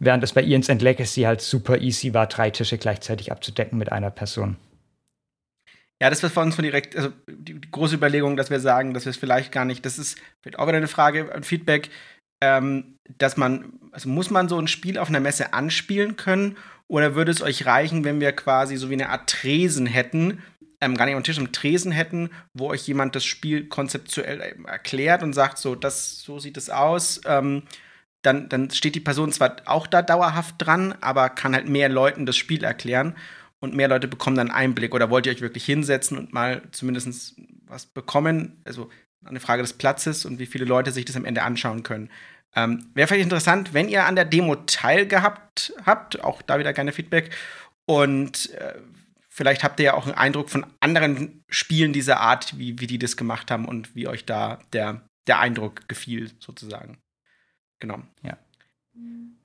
Während 0.00 0.24
es 0.24 0.32
bei 0.32 0.42
Ian's 0.42 0.68
End 0.68 0.82
Legacy 0.82 1.22
halt 1.22 1.40
super 1.40 1.78
easy 1.78 2.12
war, 2.14 2.26
drei 2.26 2.50
Tische 2.50 2.78
gleichzeitig 2.78 3.30
abzudecken 3.30 3.78
mit 3.78 3.92
einer 3.92 4.10
Person. 4.10 4.56
Ja, 6.02 6.10
das 6.10 6.22
war 6.22 6.30
für 6.30 6.40
uns 6.40 6.56
von 6.56 6.64
direkt, 6.64 6.96
also 6.96 7.10
die, 7.28 7.60
die, 7.60 7.70
große 7.70 7.94
Überlegung, 7.94 8.36
dass 8.36 8.50
wir 8.50 8.58
sagen, 8.58 8.92
dass 8.92 9.04
wir 9.04 9.10
es 9.10 9.16
vielleicht 9.16 9.52
gar 9.52 9.64
nicht, 9.64 9.86
das 9.86 9.98
ist 9.98 10.18
vielleicht 10.42 10.58
auch 10.58 10.66
wieder 10.66 10.78
eine 10.78 10.88
Frage, 10.88 11.32
ein 11.32 11.44
Feedback, 11.44 11.88
ähm, 12.42 12.93
dass 13.18 13.36
man, 13.36 13.72
also 13.92 14.08
muss 14.08 14.30
man 14.30 14.48
so 14.48 14.58
ein 14.58 14.68
Spiel 14.68 14.98
auf 14.98 15.08
einer 15.08 15.20
Messe 15.20 15.52
anspielen 15.52 16.16
können 16.16 16.56
oder 16.88 17.14
würde 17.14 17.32
es 17.32 17.42
euch 17.42 17.66
reichen, 17.66 18.04
wenn 18.04 18.20
wir 18.20 18.32
quasi 18.32 18.76
so 18.76 18.90
wie 18.90 18.94
eine 18.94 19.10
Art 19.10 19.28
Tresen 19.28 19.86
hätten, 19.86 20.42
ähm, 20.80 20.96
gar 20.96 21.06
nicht 21.06 21.14
am 21.14 21.24
Tisch, 21.24 21.38
am 21.38 21.52
Tresen 21.52 21.92
hätten, 21.92 22.30
wo 22.52 22.68
euch 22.68 22.86
jemand 22.86 23.14
das 23.14 23.24
Spiel 23.24 23.68
konzeptuell 23.68 24.40
erklärt 24.66 25.22
und 25.22 25.32
sagt, 25.32 25.58
so, 25.58 25.74
das, 25.74 26.20
so 26.20 26.38
sieht 26.38 26.56
es 26.56 26.70
aus. 26.70 27.20
Ähm, 27.26 27.62
dann, 28.22 28.48
dann 28.48 28.70
steht 28.70 28.94
die 28.94 29.00
Person 29.00 29.32
zwar 29.32 29.56
auch 29.66 29.86
da 29.86 30.02
dauerhaft 30.02 30.56
dran, 30.58 30.94
aber 31.00 31.28
kann 31.28 31.54
halt 31.54 31.68
mehr 31.68 31.88
Leuten 31.88 32.26
das 32.26 32.36
Spiel 32.36 32.64
erklären 32.64 33.14
und 33.60 33.74
mehr 33.74 33.88
Leute 33.88 34.08
bekommen 34.08 34.36
dann 34.36 34.50
Einblick. 34.50 34.94
Oder 34.94 35.10
wollt 35.10 35.26
ihr 35.26 35.32
euch 35.32 35.40
wirklich 35.40 35.64
hinsetzen 35.64 36.18
und 36.18 36.32
mal 36.32 36.62
zumindest 36.70 37.34
was 37.66 37.86
bekommen? 37.86 38.60
Also 38.64 38.90
eine 39.24 39.40
Frage 39.40 39.62
des 39.62 39.74
Platzes 39.74 40.24
und 40.24 40.38
wie 40.38 40.46
viele 40.46 40.64
Leute 40.64 40.92
sich 40.92 41.04
das 41.04 41.16
am 41.16 41.24
Ende 41.24 41.42
anschauen 41.42 41.82
können. 41.82 42.10
Ähm, 42.56 42.90
Wäre 42.94 43.08
vielleicht 43.08 43.24
interessant, 43.24 43.74
wenn 43.74 43.88
ihr 43.88 44.06
an 44.06 44.16
der 44.16 44.24
Demo 44.24 44.56
teilgehabt 44.56 45.72
habt, 45.84 46.22
auch 46.22 46.42
da 46.42 46.58
wieder 46.58 46.72
gerne 46.72 46.92
Feedback. 46.92 47.34
Und 47.86 48.50
äh, 48.54 48.74
vielleicht 49.28 49.64
habt 49.64 49.80
ihr 49.80 49.86
ja 49.86 49.94
auch 49.94 50.06
einen 50.06 50.14
Eindruck 50.14 50.50
von 50.50 50.66
anderen 50.80 51.44
Spielen 51.48 51.92
dieser 51.92 52.20
Art, 52.20 52.58
wie, 52.58 52.80
wie 52.80 52.86
die 52.86 52.98
das 52.98 53.16
gemacht 53.16 53.50
haben 53.50 53.66
und 53.66 53.94
wie 53.94 54.08
euch 54.08 54.24
da 54.24 54.60
der, 54.72 55.02
der 55.26 55.40
Eindruck 55.40 55.88
gefiel, 55.88 56.30
sozusagen. 56.38 56.98
Genau. 57.80 57.98
Ja. 58.22 58.38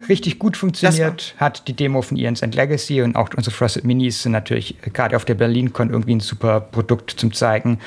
Richtig 0.08 0.40
gut 0.40 0.56
funktioniert 0.56 1.36
hat 1.38 1.68
die 1.68 1.74
Demo 1.74 2.02
von 2.02 2.16
Ian's 2.16 2.42
End 2.42 2.56
Legacy 2.56 3.02
und 3.02 3.18
auch 3.18 3.30
unsere 3.36 3.54
Frosted 3.54 3.84
Minis 3.84 4.24
sind 4.24 4.32
natürlich 4.32 4.78
äh, 4.86 4.92
gerade 4.92 5.16
auf 5.16 5.26
der 5.26 5.36
BerlinCon 5.36 5.90
irgendwie 5.90 6.16
ein 6.16 6.20
super 6.22 6.62
Produkt 6.62 7.12
zum 7.12 7.34
Zeigen. 7.34 7.80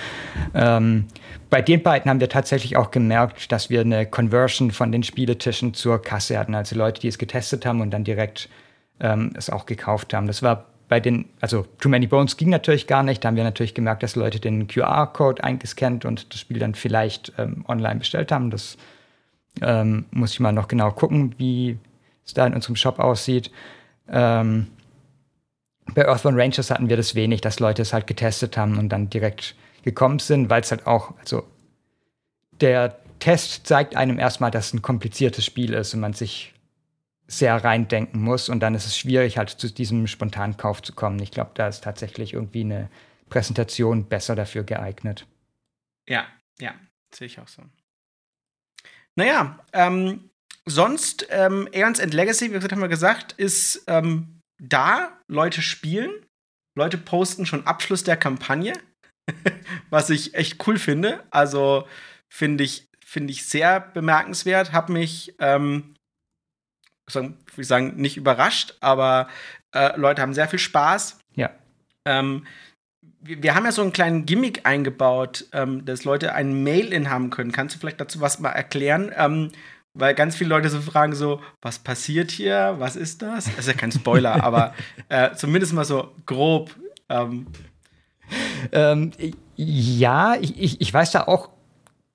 Ähm, 0.55 1.07
bei 1.49 1.63
den 1.63 1.83
beiden 1.83 2.11
haben 2.11 2.21
wir 2.21 2.29
tatsächlich 2.29 2.77
auch 2.77 2.91
gemerkt, 2.91 3.51
dass 3.51 3.71
wir 3.71 3.81
eine 3.81 4.05
Conversion 4.05 4.73
von 4.73 4.93
den 4.93 5.03
Spieletischen 5.03 5.73
zur 5.73 6.03
Kasse 6.03 6.39
hatten. 6.39 6.55
Also 6.55 6.77
Leute, 6.77 7.01
die 7.01 7.09
es 7.09 7.17
getestet 7.17 7.65
haben 7.65 7.81
und 7.81 7.91
dann 7.91 8.05
direkt 8.05 8.51
ähm, 9.01 9.33
es 9.35 9.49
auch 9.49 9.65
gekauft 9.65 10.13
haben. 10.13 10.27
Das 10.27 10.43
war 10.43 10.67
bei 10.89 11.01
den, 11.01 11.31
also 11.41 11.67
Too 11.81 11.89
Many 11.89 12.07
Bones 12.07 12.37
ging 12.37 12.51
natürlich 12.51 12.87
gar 12.87 13.03
nicht. 13.03 13.25
Da 13.25 13.29
haben 13.29 13.37
wir 13.37 13.45
natürlich 13.45 13.73
gemerkt, 13.73 14.03
dass 14.03 14.17
Leute 14.17 14.39
den 14.39 14.67
QR-Code 14.67 15.43
eingescannt 15.43 16.05
und 16.05 16.33
das 16.33 16.41
Spiel 16.41 16.59
dann 16.59 16.75
vielleicht 16.75 17.33
ähm, 17.39 17.65
online 17.67 18.01
bestellt 18.01 18.31
haben. 18.31 18.51
Das 18.51 18.77
ähm, 19.61 20.07
muss 20.11 20.33
ich 20.33 20.41
mal 20.41 20.53
noch 20.53 20.69
genau 20.69 20.91
gucken, 20.91 21.35
wie 21.39 21.79
es 22.25 22.35
da 22.35 22.47
in 22.47 22.55
unserem 22.55 22.77
Shop 22.77 22.99
aussieht. 22.99 23.51
Ähm, 24.09 24.69
bei 25.95 26.07
Earthbound 26.07 26.39
Rangers 26.39 26.71
hatten 26.71 26.89
wir 26.89 26.97
das 26.97 27.15
wenig, 27.15 27.41
dass 27.41 27.61
Leute 27.61 27.83
es 27.83 27.93
halt 27.93 28.07
getestet 28.07 28.57
haben 28.57 28.79
und 28.79 28.89
dann 28.89 29.11
direkt 29.11 29.55
gekommen 29.83 30.19
sind, 30.21 30.49
weil 30.49 30.63
es 30.63 30.71
halt 30.71 30.87
auch, 30.87 31.15
also 31.19 31.45
der 32.61 32.99
Test 33.19 33.67
zeigt 33.67 33.97
einem 33.97 34.19
erstmal, 34.19 34.51
dass 34.51 34.69
es 34.69 34.75
ein 34.75 34.83
kompliziertes 34.83 35.45
Spiel 35.45 35.75
ist 35.75 35.95
und 35.95 36.01
man 36.01 36.13
sich 36.13 36.55
sehr 37.27 37.57
reindenken 37.65 38.21
muss 38.21 38.49
und 38.49 38.61
dann 38.61 38.75
ist 38.75 38.87
es 38.87 38.97
schwierig, 38.97 39.39
halt 39.39 39.51
zu 39.51 39.71
diesem 39.73 40.07
Spontankauf 40.07 40.83
zu 40.83 40.93
kommen. 40.93 41.21
Ich 41.21 41.31
glaube, 41.31 41.53
da 41.55 41.69
ist 41.69 41.85
tatsächlich 41.85 42.35
irgendwie 42.35 42.61
eine 42.61 42.91
Präsentation 43.31 44.05
besser 44.05 44.35
dafür 44.35 44.65
geeignet. 44.65 45.27
Ja, 46.07 46.27
ja, 46.61 46.75
sehe 47.15 47.27
ich 47.27 47.41
auch 47.41 47.49
so. 47.49 47.63
Naja, 49.17 49.59
ähm, 49.73 50.31
sonst, 50.65 51.27
ähm, 51.31 51.69
Aeons 51.73 52.01
and 52.01 52.15
Legacy, 52.15 52.51
wie 52.51 52.55
gesagt, 52.55 52.73
haben 52.73 52.81
wir 52.81 52.89
gesagt, 52.89 53.33
ist 53.33 53.85
ähm, 53.87 54.41
da, 54.61 55.19
Leute 55.29 55.63
spielen, 55.63 56.11
Leute 56.77 56.99
posten 56.99 57.47
schon 57.47 57.67
Abschluss 57.67 58.05
der 58.05 58.17
Kampagne, 58.17 58.73
was 59.91 60.11
ich 60.11 60.35
echt 60.35 60.67
cool 60.67 60.79
finde. 60.79 61.25
Also 61.31 61.87
finde 62.33 62.65
ich, 62.65 62.89
finde 63.05 63.33
ich 63.33 63.45
sehr 63.47 63.81
bemerkenswert, 63.81 64.73
habe 64.73 64.93
mich, 64.93 65.35
ähm, 65.39 65.95
würde 67.13 67.37
ich 67.59 67.67
sagen, 67.67 67.97
nicht 67.97 68.17
überrascht, 68.17 68.77
aber 68.81 69.29
äh, 69.75 69.99
Leute 69.99 70.23
haben 70.23 70.33
sehr 70.33 70.49
viel 70.49 70.59
Spaß. 70.59 71.19
Ja. 71.35 71.51
Ähm, 72.07 72.47
wir, 73.23 73.43
wir, 73.43 73.55
haben 73.55 73.65
ja 73.65 73.73
so 73.73 73.83
einen 73.83 73.93
kleinen 73.93 74.27
Gimmick 74.27 74.67
eingebaut, 74.67 75.47
ähm, 75.53 75.85
dass 75.85 76.05
Leute 76.05 76.35
ein 76.35 76.63
Mail-In 76.63 77.11
haben 77.11 77.31
können. 77.31 77.53
Kannst 77.53 77.75
du 77.75 77.79
vielleicht 77.79 78.01
dazu 78.01 78.21
was 78.21 78.41
mal 78.41 78.51
erklären? 78.51 79.13
Ähm, 79.17 79.51
weil 79.95 80.15
ganz 80.15 80.37
viele 80.37 80.51
Leute 80.51 80.71
so 80.71 80.81
fragen 80.81 81.15
so, 81.15 81.41
was 81.61 81.79
passiert 81.79 82.31
hier? 82.31 82.77
Was 82.79 82.97
ist 82.97 83.23
das? 83.23 83.45
Das 83.45 83.59
ist 83.59 83.67
ja 83.69 83.75
kein 83.75 83.93
Spoiler, 83.93 84.43
aber 84.45 84.75
äh, 85.09 85.35
zumindest 85.35 85.73
mal 85.73 85.85
so 85.85 86.13
grob. 86.27 86.75
Ähm. 87.09 87.47
ähm 88.73 89.13
ja, 89.57 90.37
ich, 90.41 90.59
ich, 90.59 90.81
ich 90.81 90.95
weiß 90.95 91.13
da 91.13 91.25
auch 91.25 91.51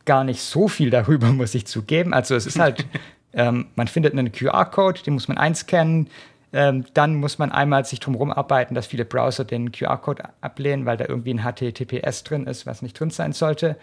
gar 0.06 0.24
nicht 0.24 0.42
so 0.42 0.68
viel 0.68 0.90
darüber, 0.90 1.28
muss 1.32 1.54
ich 1.54 1.68
zugeben. 1.68 2.14
Also 2.14 2.36
es 2.36 2.48
ist 2.48 2.58
halt, 2.58 2.86
ähm, 3.34 3.68
man 3.76 3.88
findet 3.88 4.14
einen 4.14 4.32
QR-Code, 4.32 5.04
den 5.04 5.14
muss 5.14 5.28
man 5.28 5.38
einscannen. 5.38 6.10
Ähm, 6.54 6.86
dann 6.94 7.16
muss 7.16 7.40
man 7.40 7.52
einmal 7.52 7.84
sich 7.86 8.00
drum 8.00 8.32
arbeiten, 8.32 8.74
dass 8.74 8.88
viele 8.88 9.06
Browser 9.06 9.44
den 9.44 9.72
QR-Code 9.72 10.24
ablehnen, 10.40 10.86
weil 10.86 10.98
da 10.98 11.06
irgendwie 11.06 11.34
ein 11.34 11.44
HTTPS 11.44 12.24
drin 12.24 12.48
ist, 12.48 12.66
was 12.66 12.82
nicht 12.82 12.98
drin 12.98 13.10
sein 13.10 13.34
sollte. 13.34 13.78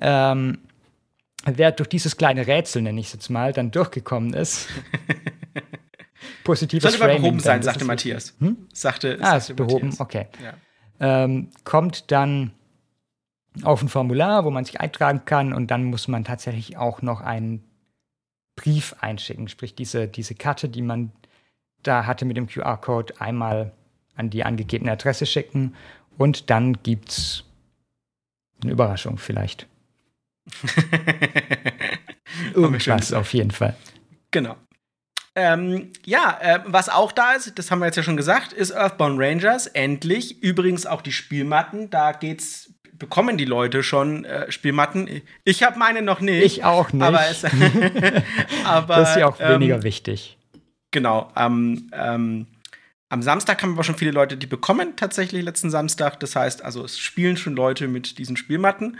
Ähm, 0.00 0.58
wer 1.44 1.72
durch 1.72 1.88
dieses 1.88 2.16
kleine 2.16 2.46
Rätsel, 2.46 2.82
nenne 2.82 3.00
ich 3.00 3.06
es 3.08 3.12
jetzt 3.14 3.30
mal, 3.30 3.52
dann 3.52 3.70
durchgekommen 3.72 4.32
ist. 4.32 4.68
Positives 6.44 6.82
Sollte 6.82 6.98
Framing 6.98 7.22
behoben 7.22 7.40
sein, 7.40 7.62
sagte 7.62 7.84
Matthias. 7.84 8.34
Hm? 8.38 8.68
Sagte, 8.72 9.18
ah, 9.20 9.38
sagte 9.40 9.52
ist 9.52 9.56
behoben, 9.56 9.88
Matthias. 9.88 10.00
okay. 10.00 10.26
Ja. 10.42 11.24
Ähm, 11.24 11.50
kommt 11.64 12.10
dann 12.10 12.52
auf 13.62 13.82
ein 13.82 13.88
Formular, 13.88 14.44
wo 14.44 14.50
man 14.50 14.64
sich 14.64 14.80
eintragen 14.80 15.24
kann 15.24 15.52
und 15.52 15.70
dann 15.70 15.84
muss 15.84 16.06
man 16.06 16.24
tatsächlich 16.24 16.76
auch 16.76 17.02
noch 17.02 17.20
einen 17.20 17.64
Brief 18.56 18.94
einschicken, 19.00 19.48
sprich 19.48 19.74
diese, 19.74 20.08
diese 20.08 20.34
Karte, 20.34 20.68
die 20.68 20.82
man 20.82 21.12
da 21.88 22.06
hatte 22.06 22.24
mit 22.24 22.36
dem 22.36 22.46
QR-Code, 22.46 23.20
einmal 23.20 23.72
an 24.14 24.30
die 24.30 24.44
angegebene 24.44 24.92
Adresse 24.92 25.26
schicken 25.26 25.74
und 26.16 26.50
dann 26.50 26.82
gibt 26.82 27.10
es 27.10 27.44
eine 28.62 28.72
Überraschung 28.72 29.18
vielleicht. 29.18 29.66
Irgendwas 32.54 33.12
auf 33.12 33.32
jeden 33.32 33.50
Fall. 33.50 33.76
Genau. 34.30 34.56
Ähm, 35.34 35.92
ja, 36.04 36.36
äh, 36.40 36.60
was 36.66 36.88
auch 36.88 37.12
da 37.12 37.32
ist, 37.34 37.58
das 37.58 37.70
haben 37.70 37.78
wir 37.78 37.86
jetzt 37.86 37.96
ja 37.96 38.02
schon 38.02 38.16
gesagt, 38.16 38.52
ist 38.52 38.72
Earthbound 38.72 39.20
Rangers. 39.20 39.68
Endlich. 39.68 40.42
Übrigens 40.42 40.84
auch 40.84 41.00
die 41.00 41.12
Spielmatten. 41.12 41.90
Da 41.90 42.10
geht's, 42.12 42.72
bekommen 42.94 43.38
die 43.38 43.44
Leute 43.44 43.84
schon 43.84 44.24
äh, 44.24 44.50
Spielmatten. 44.50 45.22
Ich 45.44 45.62
habe 45.62 45.78
meine 45.78 46.02
noch 46.02 46.20
nicht. 46.20 46.44
Ich 46.44 46.64
auch 46.64 46.92
nicht. 46.92 47.04
Aber, 47.04 47.20
es, 47.30 47.44
aber 48.64 48.96
das 48.96 49.10
ist 49.10 49.16
ja 49.16 49.28
auch 49.28 49.38
ähm, 49.38 49.60
weniger 49.60 49.84
wichtig. 49.84 50.37
Genau. 50.90 51.30
Ähm, 51.36 51.90
ähm, 51.92 52.46
am 53.10 53.22
Samstag 53.22 53.62
haben 53.62 53.76
wir 53.76 53.84
schon 53.84 53.96
viele 53.96 54.10
Leute, 54.10 54.36
die 54.36 54.46
bekommen 54.46 54.96
tatsächlich 54.96 55.42
letzten 55.42 55.70
Samstag. 55.70 56.20
Das 56.20 56.36
heißt, 56.36 56.62
also 56.62 56.84
es 56.84 56.98
spielen 56.98 57.36
schon 57.36 57.56
Leute 57.56 57.88
mit 57.88 58.18
diesen 58.18 58.36
Spielmatten. 58.36 58.98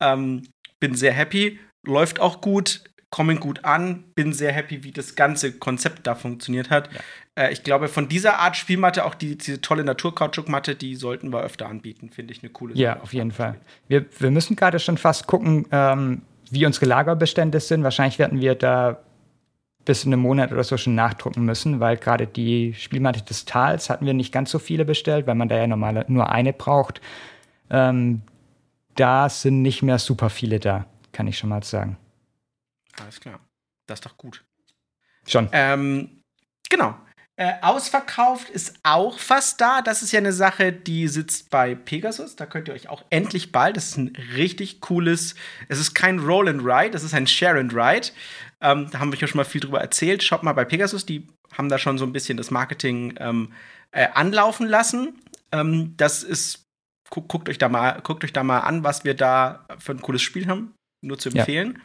Ähm, 0.00 0.44
bin 0.78 0.94
sehr 0.94 1.12
happy, 1.12 1.58
läuft 1.84 2.20
auch 2.20 2.40
gut, 2.40 2.84
kommen 3.10 3.40
gut 3.40 3.64
an, 3.64 4.04
bin 4.14 4.32
sehr 4.32 4.52
happy, 4.52 4.84
wie 4.84 4.92
das 4.92 5.16
ganze 5.16 5.52
Konzept 5.52 6.06
da 6.06 6.14
funktioniert 6.14 6.70
hat. 6.70 6.90
Ja. 6.92 7.00
Äh, 7.44 7.52
ich 7.52 7.64
glaube, 7.64 7.88
von 7.88 8.08
dieser 8.08 8.38
Art 8.38 8.56
Spielmatte, 8.56 9.04
auch 9.04 9.14
die, 9.14 9.36
diese 9.36 9.60
tolle 9.60 9.84
Naturkautschukmatte, 9.84 10.76
die 10.76 10.94
sollten 10.94 11.32
wir 11.32 11.42
öfter 11.42 11.68
anbieten, 11.68 12.10
finde 12.10 12.32
ich 12.32 12.42
eine 12.42 12.50
coole 12.50 12.74
Sache. 12.74 12.82
Ja, 12.82 13.00
auf 13.00 13.12
jeden 13.12 13.32
Fall. 13.32 13.60
Wir, 13.88 14.06
wir 14.18 14.30
müssen 14.30 14.56
gerade 14.56 14.78
schon 14.78 14.96
fast 14.96 15.26
gucken, 15.26 15.66
ähm, 15.72 16.22
wie 16.50 16.64
unsere 16.66 16.86
Lagerbestände 16.86 17.60
sind. 17.60 17.82
Wahrscheinlich 17.82 18.18
werden 18.18 18.40
wir 18.40 18.54
da 18.54 19.02
bis 19.90 20.04
in 20.04 20.12
einem 20.12 20.22
Monat 20.22 20.52
oder 20.52 20.62
so 20.62 20.76
schon 20.76 20.94
nachdrucken 20.94 21.44
müssen, 21.44 21.80
weil 21.80 21.96
gerade 21.96 22.28
die 22.28 22.74
Spielmatte 22.74 23.22
des 23.22 23.44
Tals 23.44 23.90
hatten 23.90 24.06
wir 24.06 24.14
nicht 24.14 24.30
ganz 24.30 24.52
so 24.52 24.60
viele 24.60 24.84
bestellt, 24.84 25.26
weil 25.26 25.34
man 25.34 25.48
da 25.48 25.56
ja 25.56 25.66
normal 25.66 26.04
nur 26.06 26.30
eine 26.30 26.52
braucht. 26.52 27.00
Ähm, 27.70 28.22
da 28.94 29.28
sind 29.28 29.62
nicht 29.62 29.82
mehr 29.82 29.98
super 29.98 30.30
viele 30.30 30.60
da, 30.60 30.86
kann 31.10 31.26
ich 31.26 31.38
schon 31.38 31.50
mal 31.50 31.64
sagen. 31.64 31.96
Alles 33.00 33.18
klar. 33.18 33.40
Das 33.88 33.96
ist 33.96 34.06
doch 34.06 34.16
gut. 34.16 34.44
Schon. 35.26 35.48
Ähm, 35.50 36.22
genau. 36.68 36.94
Äh, 37.34 37.54
ausverkauft 37.62 38.48
ist 38.48 38.78
auch 38.84 39.18
fast 39.18 39.60
da. 39.60 39.82
Das 39.82 40.02
ist 40.02 40.12
ja 40.12 40.18
eine 40.18 40.32
Sache, 40.32 40.72
die 40.72 41.08
sitzt 41.08 41.50
bei 41.50 41.74
Pegasus. 41.74 42.36
Da 42.36 42.46
könnt 42.46 42.68
ihr 42.68 42.74
euch 42.74 42.88
auch 42.88 43.02
endlich 43.10 43.50
bald. 43.50 43.76
Das 43.76 43.88
ist 43.88 43.96
ein 43.96 44.14
richtig 44.36 44.80
cooles. 44.80 45.34
Es 45.68 45.80
ist 45.80 45.94
kein 45.94 46.20
Roll 46.20 46.48
and 46.48 46.62
Ride, 46.62 46.90
das 46.90 47.02
ist 47.02 47.12
ein 47.12 47.26
Share 47.26 47.58
and 47.58 47.74
Ride. 47.74 48.12
Ähm, 48.62 48.88
da 48.90 48.98
haben 48.98 49.12
wir 49.12 49.18
ja 49.18 49.26
schon 49.26 49.38
mal 49.38 49.44
viel 49.44 49.60
drüber 49.60 49.80
erzählt. 49.80 50.22
Schaut 50.22 50.42
mal 50.42 50.52
bei 50.52 50.64
Pegasus, 50.64 51.06
die 51.06 51.26
haben 51.56 51.68
da 51.68 51.78
schon 51.78 51.98
so 51.98 52.04
ein 52.04 52.12
bisschen 52.12 52.36
das 52.36 52.50
Marketing 52.50 53.14
ähm, 53.18 53.52
äh, 53.92 54.08
anlaufen 54.14 54.66
lassen. 54.66 55.18
Ähm, 55.52 55.94
das 55.96 56.22
ist, 56.22 56.64
gu 57.10 57.22
guckt 57.22 57.48
euch 57.48 57.58
da 57.58 57.68
mal, 57.68 58.00
guckt 58.02 58.24
euch 58.24 58.32
da 58.32 58.44
mal 58.44 58.60
an, 58.60 58.84
was 58.84 59.04
wir 59.04 59.14
da 59.14 59.66
für 59.78 59.92
ein 59.92 60.02
cooles 60.02 60.22
Spiel 60.22 60.46
haben. 60.46 60.74
Nur 61.02 61.18
zu 61.18 61.30
empfehlen. 61.30 61.74
Ja. 61.76 61.82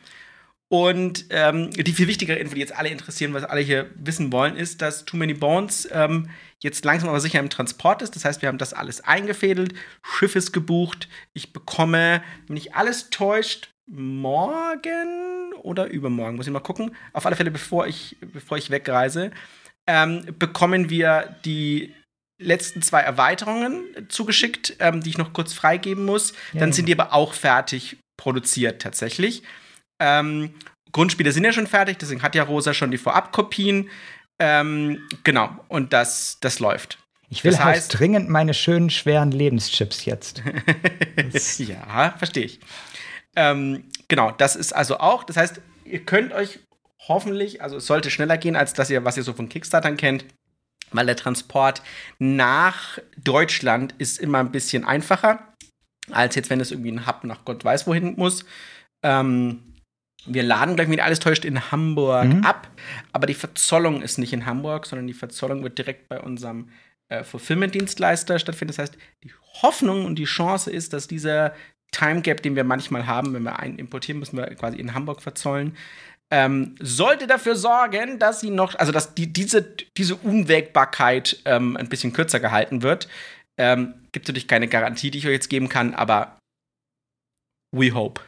Und 0.68 1.26
ähm, 1.30 1.70
die 1.70 1.94
viel 1.94 2.08
wichtigere 2.08 2.38
Info, 2.38 2.56
die 2.56 2.60
jetzt 2.60 2.76
alle 2.76 2.90
interessieren, 2.90 3.34
was 3.34 3.44
alle 3.44 3.62
hier 3.62 3.92
wissen 3.96 4.32
wollen, 4.32 4.56
ist, 4.56 4.82
dass 4.82 5.06
Too 5.06 5.16
Many 5.16 5.36
Bones 5.36 5.88
ähm, 5.92 6.30
jetzt 6.62 6.84
langsam 6.84 7.10
aber 7.10 7.20
sicher 7.20 7.40
im 7.40 7.52
Transport 7.52 8.02
ist. 8.02 8.16
Das 8.16 8.26
heißt, 8.26 8.42
wir 8.42 8.50
haben 8.50 8.58
das 8.58 8.74
alles 8.74 9.02
eingefädelt, 9.02 9.76
Schiff 10.04 10.36
ist 10.36 10.52
gebucht. 10.54 11.08
Ich 11.34 11.54
bekomme, 11.54 12.24
wenn 12.48 12.56
nicht 12.56 12.76
alles 12.76 13.12
täuscht, 13.12 13.70
morgen 13.88 15.54
oder 15.62 15.88
übermorgen, 15.88 16.38
muss 16.38 16.48
ich 16.48 16.54
mal 16.54 16.60
gucken. 16.60 16.96
Auf 17.14 17.26
alle 17.26 17.36
Fälle, 17.36 17.52
bevor 17.52 17.88
ich, 17.88 18.18
bevor 18.22 18.58
ich 18.58 18.70
wegreise, 18.70 19.32
ähm, 19.88 20.26
bekommen 20.40 20.90
wir 20.90 21.36
die 21.46 21.94
letzten 22.42 22.82
zwei 22.82 23.02
Erweiterungen 23.02 23.84
zugeschickt, 24.10 24.76
ähm, 24.80 25.02
die 25.02 25.12
ich 25.12 25.18
noch 25.18 25.34
kurz 25.34 25.54
freigeben 25.54 26.06
muss. 26.06 26.34
Ja, 26.54 26.62
Dann 26.62 26.74
sind 26.74 26.88
die 26.88 26.94
aber 26.94 27.14
auch 27.14 27.34
fertig 27.34 27.98
produziert 28.18 28.82
tatsächlich. 28.82 29.44
Ähm, 30.02 30.54
Grundspiele 30.92 31.32
sind 31.32 31.44
ja 31.44 31.54
schon 31.54 31.68
fertig, 31.68 31.98
deswegen 31.98 32.22
hat 32.24 32.36
ja 32.36 32.44
Rosa 32.44 32.74
schon 32.74 32.92
die 32.92 32.98
Vorabkopien. 32.98 33.90
Ähm, 34.40 35.02
genau, 35.24 35.50
und 35.68 35.94
das, 35.94 36.38
das 36.42 36.60
läuft. 36.60 37.00
Ich 37.30 37.44
will 37.44 37.52
das 37.52 37.64
halt 37.64 37.78
heißt, 37.78 38.00
dringend 38.00 38.30
meine 38.30 38.54
schönen, 38.54 38.90
schweren 38.90 39.32
Lebenschips 39.32 40.06
jetzt. 40.06 40.44
ja, 41.58 42.14
verstehe 42.18 42.46
ich. 42.46 42.60
Ähm, 43.36 43.86
genau, 44.08 44.32
das 44.32 44.56
ist 44.56 44.74
also 44.74 45.00
auch, 45.00 45.24
das 45.24 45.38
heißt, 45.38 45.62
ihr 45.86 46.06
könnt 46.06 46.34
euch 46.34 46.60
hoffentlich, 47.08 47.62
also 47.62 47.78
es 47.78 47.86
sollte 47.86 48.10
schneller 48.10 48.38
gehen, 48.38 48.56
als 48.56 48.74
das 48.74 48.90
ihr, 48.90 49.06
was 49.06 49.18
ihr 49.18 49.24
so 49.24 49.34
von 49.34 49.50
Kickstartern 49.50 49.98
kennt, 49.98 50.26
weil 50.92 51.06
der 51.06 51.16
Transport 51.16 51.82
nach 52.20 53.00
Deutschland 53.18 53.94
ist 53.98 54.20
immer 54.20 54.40
ein 54.40 54.52
bisschen 54.52 54.86
einfacher, 54.86 55.54
als 56.12 56.36
jetzt, 56.36 56.50
wenn 56.50 56.62
es 56.62 56.72
irgendwie 56.72 56.92
ein 56.92 57.08
Hub 57.08 57.24
nach 57.24 57.46
Gott 57.46 57.64
weiß 57.64 57.88
wohin 57.88 58.16
muss. 58.16 58.46
Ähm, 59.04 59.76
wir 60.26 60.44
laden 60.44 60.76
gleich, 60.76 60.90
wenn 60.90 61.00
alles 61.00 61.20
täuscht, 61.20 61.46
in 61.46 61.72
Hamburg 61.72 62.26
mhm. 62.26 62.46
ab. 62.46 62.68
Aber 63.14 63.28
die 63.28 63.34
Verzollung 63.34 64.02
ist 64.02 64.18
nicht 64.18 64.34
in 64.34 64.46
Hamburg, 64.46 64.86
sondern 64.86 65.08
die 65.08 65.14
Verzollung 65.14 65.64
wird 65.64 65.78
direkt 65.78 66.10
bei 66.10 66.20
unserem 66.20 66.70
äh, 67.10 67.24
Fulfillment-Dienstleister 67.24 68.40
stattfinden. 68.40 68.74
Das 68.76 68.80
heißt, 68.80 68.98
die 69.24 69.32
Hoffnung 69.62 70.06
und 70.06 70.16
die 70.16 70.26
Chance 70.26 70.72
ist, 70.72 70.94
dass 70.94 71.08
dieser 71.08 71.54
Time 71.92 72.22
Gap, 72.22 72.42
den 72.42 72.56
wir 72.56 72.64
manchmal 72.64 73.08
haben, 73.08 73.34
wenn 73.34 73.44
wir 73.44 73.60
einen 73.60 73.78
importieren, 73.78 74.20
müssen 74.20 74.38
wir 74.38 74.46
quasi 74.56 74.78
in 74.78 74.94
Hamburg 74.94 75.22
verzollen, 75.22 75.76
ähm, 76.32 76.76
sollte 76.80 77.28
dafür 77.28 77.56
sorgen, 77.56 78.20
dass 78.20 78.40
sie 78.40 78.50
noch, 78.50 78.76
also 78.76 78.92
dass 78.92 79.14
die, 79.14 79.32
diese, 79.32 79.62
diese 79.98 80.16
Unwägbarkeit 80.16 81.42
ähm, 81.46 81.78
ein 81.78 81.88
bisschen 81.88 82.14
kürzer 82.14 82.40
gehalten 82.40 82.82
wird. 82.82 83.08
Ähm, 83.58 83.94
gibt 84.12 84.28
natürlich 84.28 84.48
keine 84.48 84.68
Garantie, 84.68 85.12
die 85.12 85.20
ich 85.20 85.28
euch 85.28 85.34
jetzt 85.34 85.50
geben 85.50 85.70
kann, 85.70 85.94
aber 85.94 86.40
we 87.72 87.94
hope. 87.94 88.22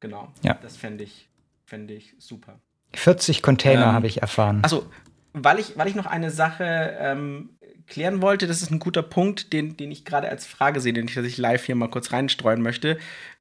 Genau. 0.00 0.32
Ja. 0.42 0.54
Das 0.54 0.76
fände 0.76 1.04
ich, 1.04 1.28
fänd 1.64 1.90
ich 1.90 2.14
super. 2.18 2.60
40 2.94 3.42
Container 3.42 3.86
ähm, 3.86 3.92
habe 3.92 4.06
ich 4.06 4.20
erfahren. 4.22 4.60
Also, 4.62 4.90
weil 5.32 5.58
ich, 5.58 5.76
weil 5.76 5.88
ich 5.88 5.94
noch 5.94 6.06
eine 6.06 6.30
Sache 6.30 6.96
ähm, 6.98 7.57
klären 7.88 8.22
wollte, 8.22 8.46
das 8.46 8.62
ist 8.62 8.70
ein 8.70 8.78
guter 8.78 9.02
Punkt, 9.02 9.52
den, 9.52 9.76
den 9.76 9.90
ich 9.90 10.04
gerade 10.04 10.28
als 10.28 10.46
Frage 10.46 10.80
sehe, 10.80 10.92
den 10.92 11.08
ich, 11.08 11.16
ich 11.16 11.38
live 11.38 11.64
hier 11.64 11.74
mal 11.74 11.90
kurz 11.90 12.12
reinstreuen 12.12 12.62
möchte. 12.62 12.98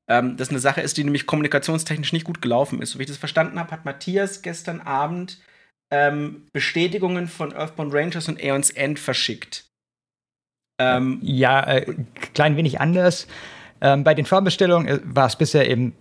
Ähm, 0.07 0.37
das 0.37 0.49
eine 0.49 0.59
Sache 0.59 0.81
ist, 0.81 0.97
die 0.97 1.03
nämlich 1.03 1.25
kommunikationstechnisch 1.25 2.13
nicht 2.13 2.25
gut 2.25 2.41
gelaufen 2.41 2.81
ist. 2.81 2.91
So 2.91 2.99
wie 2.99 3.03
ich 3.03 3.09
das 3.09 3.17
verstanden 3.17 3.59
habe, 3.59 3.71
hat 3.71 3.85
Matthias 3.85 4.41
gestern 4.41 4.81
Abend 4.81 5.39
ähm, 5.91 6.45
Bestätigungen 6.53 7.27
von 7.27 7.53
Earthbound 7.53 7.93
Rangers 7.93 8.27
und 8.27 8.41
Aeons 8.41 8.69
End 8.69 8.99
verschickt. 8.99 9.65
Ähm, 10.79 11.19
ja, 11.21 11.63
äh, 11.63 11.95
klein 12.33 12.55
wenig 12.55 12.79
anders. 12.79 13.27
Ähm, 13.81 14.03
bei 14.03 14.13
den 14.13 14.25
Vorbestellungen 14.25 14.87
äh, 14.87 14.99
war 15.03 15.27
es 15.27 15.35
bisher 15.35 15.69
eben 15.69 15.93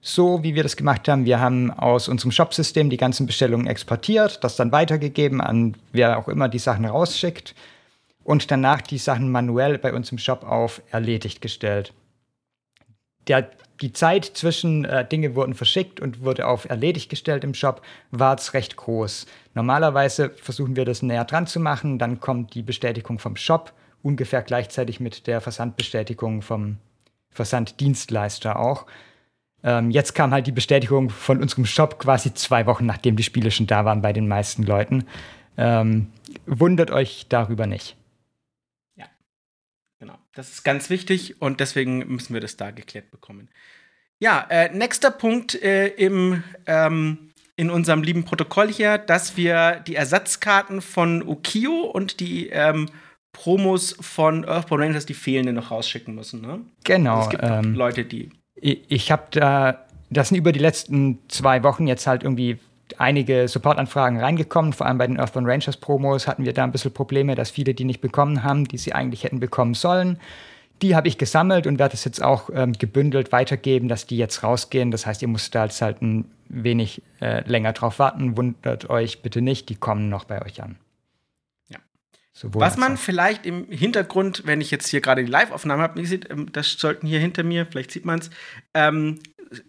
so, 0.00 0.42
wie 0.42 0.54
wir 0.54 0.62
das 0.62 0.76
gemacht 0.76 1.06
haben. 1.08 1.26
Wir 1.26 1.38
haben 1.38 1.70
aus 1.70 2.08
unserem 2.08 2.32
Shopsystem 2.32 2.90
die 2.90 2.96
ganzen 2.96 3.26
Bestellungen 3.26 3.66
exportiert, 3.68 4.42
das 4.42 4.56
dann 4.56 4.72
weitergegeben 4.72 5.40
an 5.40 5.76
wer 5.92 6.18
auch 6.18 6.28
immer 6.28 6.48
die 6.48 6.58
Sachen 6.58 6.84
rausschickt 6.84 7.54
und 8.24 8.50
danach 8.50 8.80
die 8.80 8.98
Sachen 8.98 9.30
manuell 9.30 9.78
bei 9.78 9.92
uns 9.92 10.12
im 10.12 10.18
Shop 10.18 10.44
auf 10.44 10.82
erledigt 10.90 11.40
gestellt. 11.40 11.92
Der, 13.28 13.50
die 13.80 13.92
Zeit 13.92 14.24
zwischen 14.24 14.84
äh, 14.84 15.06
Dinge 15.06 15.34
wurden 15.34 15.54
verschickt 15.54 16.00
und 16.00 16.22
wurde 16.22 16.46
auf 16.46 16.68
erledigt 16.68 17.08
gestellt 17.08 17.44
im 17.44 17.54
Shop, 17.54 17.82
war 18.10 18.32
jetzt 18.32 18.54
recht 18.54 18.76
groß. 18.76 19.26
Normalerweise 19.54 20.30
versuchen 20.30 20.76
wir 20.76 20.84
das 20.84 21.02
näher 21.02 21.24
dran 21.24 21.46
zu 21.46 21.60
machen, 21.60 21.98
dann 21.98 22.20
kommt 22.20 22.54
die 22.54 22.62
Bestätigung 22.62 23.18
vom 23.18 23.36
Shop 23.36 23.72
ungefähr 24.02 24.42
gleichzeitig 24.42 25.00
mit 25.00 25.26
der 25.26 25.40
Versandbestätigung 25.40 26.42
vom 26.42 26.78
Versanddienstleister 27.30 28.58
auch. 28.58 28.86
Ähm, 29.64 29.90
jetzt 29.90 30.14
kam 30.14 30.32
halt 30.32 30.46
die 30.46 30.52
Bestätigung 30.52 31.10
von 31.10 31.40
unserem 31.40 31.66
Shop 31.66 31.98
quasi 31.98 32.34
zwei 32.34 32.66
Wochen, 32.66 32.84
nachdem 32.84 33.16
die 33.16 33.22
Spiele 33.22 33.50
schon 33.50 33.66
da 33.66 33.84
waren 33.84 34.02
bei 34.02 34.12
den 34.12 34.26
meisten 34.26 34.64
Leuten. 34.64 35.04
Ähm, 35.56 36.08
wundert 36.46 36.90
euch 36.90 37.26
darüber 37.28 37.66
nicht. 37.66 37.96
Genau. 40.02 40.18
Das 40.34 40.50
ist 40.50 40.64
ganz 40.64 40.90
wichtig 40.90 41.40
und 41.40 41.60
deswegen 41.60 41.98
müssen 42.08 42.34
wir 42.34 42.40
das 42.40 42.56
da 42.56 42.72
geklärt 42.72 43.12
bekommen. 43.12 43.48
Ja, 44.18 44.44
äh, 44.50 44.68
nächster 44.74 45.12
Punkt 45.12 45.54
äh, 45.62 45.86
im, 45.90 46.42
ähm, 46.66 47.30
in 47.54 47.70
unserem 47.70 48.02
lieben 48.02 48.24
Protokoll 48.24 48.66
hier, 48.66 48.98
dass 48.98 49.36
wir 49.36 49.78
die 49.86 49.94
Ersatzkarten 49.94 50.80
von 50.80 51.22
Ukio 51.22 51.82
und 51.82 52.18
die 52.18 52.48
ähm, 52.48 52.88
Promos 53.30 53.96
von 54.00 54.44
Earthbound 54.44 54.82
Rangers, 54.82 55.06
die 55.06 55.14
fehlenden, 55.14 55.54
noch 55.54 55.70
rausschicken 55.70 56.16
müssen. 56.16 56.40
Ne? 56.40 56.62
Genau. 56.82 57.18
Also 57.18 57.22
es 57.22 57.30
gibt 57.30 57.44
ähm, 57.44 57.74
Leute, 57.76 58.04
die 58.04 58.30
ich 58.56 59.12
habe 59.12 59.28
da, 59.30 59.86
das 60.10 60.30
sind 60.30 60.36
über 60.36 60.50
die 60.50 60.58
letzten 60.58 61.20
zwei 61.28 61.62
Wochen 61.62 61.86
jetzt 61.86 62.08
halt 62.08 62.24
irgendwie 62.24 62.58
einige 63.00 63.48
Supportanfragen 63.48 64.18
reingekommen. 64.18 64.72
Vor 64.72 64.86
allem 64.86 64.98
bei 64.98 65.06
den 65.06 65.18
Earthbound 65.18 65.46
Rangers 65.46 65.76
Promos 65.76 66.26
hatten 66.26 66.44
wir 66.44 66.52
da 66.52 66.64
ein 66.64 66.72
bisschen 66.72 66.92
Probleme, 66.92 67.34
dass 67.34 67.50
viele 67.50 67.74
die 67.74 67.84
nicht 67.84 68.00
bekommen 68.00 68.42
haben, 68.42 68.66
die 68.66 68.78
sie 68.78 68.92
eigentlich 68.92 69.24
hätten 69.24 69.40
bekommen 69.40 69.74
sollen. 69.74 70.18
Die 70.82 70.96
habe 70.96 71.06
ich 71.08 71.18
gesammelt 71.18 71.66
und 71.66 71.78
werde 71.78 71.94
es 71.94 72.04
jetzt 72.04 72.22
auch 72.22 72.50
ähm, 72.52 72.72
gebündelt 72.72 73.30
weitergeben, 73.30 73.88
dass 73.88 74.06
die 74.06 74.16
jetzt 74.16 74.42
rausgehen. 74.42 74.90
Das 74.90 75.06
heißt, 75.06 75.22
ihr 75.22 75.28
müsst 75.28 75.54
da 75.54 75.64
jetzt 75.64 75.80
halt 75.80 76.02
ein 76.02 76.24
wenig 76.48 77.02
äh, 77.20 77.48
länger 77.48 77.72
drauf 77.72 77.98
warten. 77.98 78.36
Wundert 78.36 78.90
euch 78.90 79.22
bitte 79.22 79.40
nicht, 79.42 79.68
die 79.68 79.76
kommen 79.76 80.08
noch 80.08 80.24
bei 80.24 80.44
euch 80.44 80.62
an. 80.62 80.76
Sowohl 82.34 82.62
Was 82.62 82.78
man 82.78 82.96
vielleicht 82.96 83.44
im 83.44 83.66
Hintergrund, 83.70 84.42
wenn 84.46 84.62
ich 84.62 84.70
jetzt 84.70 84.88
hier 84.88 85.02
gerade 85.02 85.22
die 85.22 85.30
Live-Aufnahme 85.30 85.82
habe, 85.82 86.00
ähm, 86.00 86.50
das 86.50 86.72
sollten 86.72 87.06
hier 87.06 87.20
hinter 87.20 87.42
mir, 87.42 87.66
vielleicht 87.66 87.90
sieht 87.90 88.06
man 88.06 88.20
es, 88.20 88.30
ähm, 88.72 89.18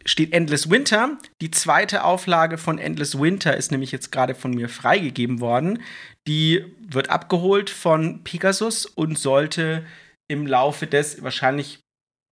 steht 0.06 0.34
Endless 0.34 0.70
Winter. 0.70 1.18
Die 1.42 1.52
zweite 1.52 2.04
Auflage 2.04 2.58
von 2.58 2.78
Endless 2.78 3.20
Winter 3.20 3.56
ist 3.56 3.72
nämlich 3.72 3.92
jetzt 3.92 4.12
gerade 4.12 4.36
von 4.36 4.52
mir 4.52 4.70
freigegeben 4.70 5.40
worden. 5.40 5.82
Die 6.28 6.66
wird 6.80 7.10
abgeholt 7.10 7.70
von 7.70 8.24
Pegasus 8.24 8.86
und 8.86 9.18
sollte 9.18 9.86
im 10.28 10.48
Laufe 10.48 10.88
des 10.88 11.22
wahrscheinlich, 11.24 11.80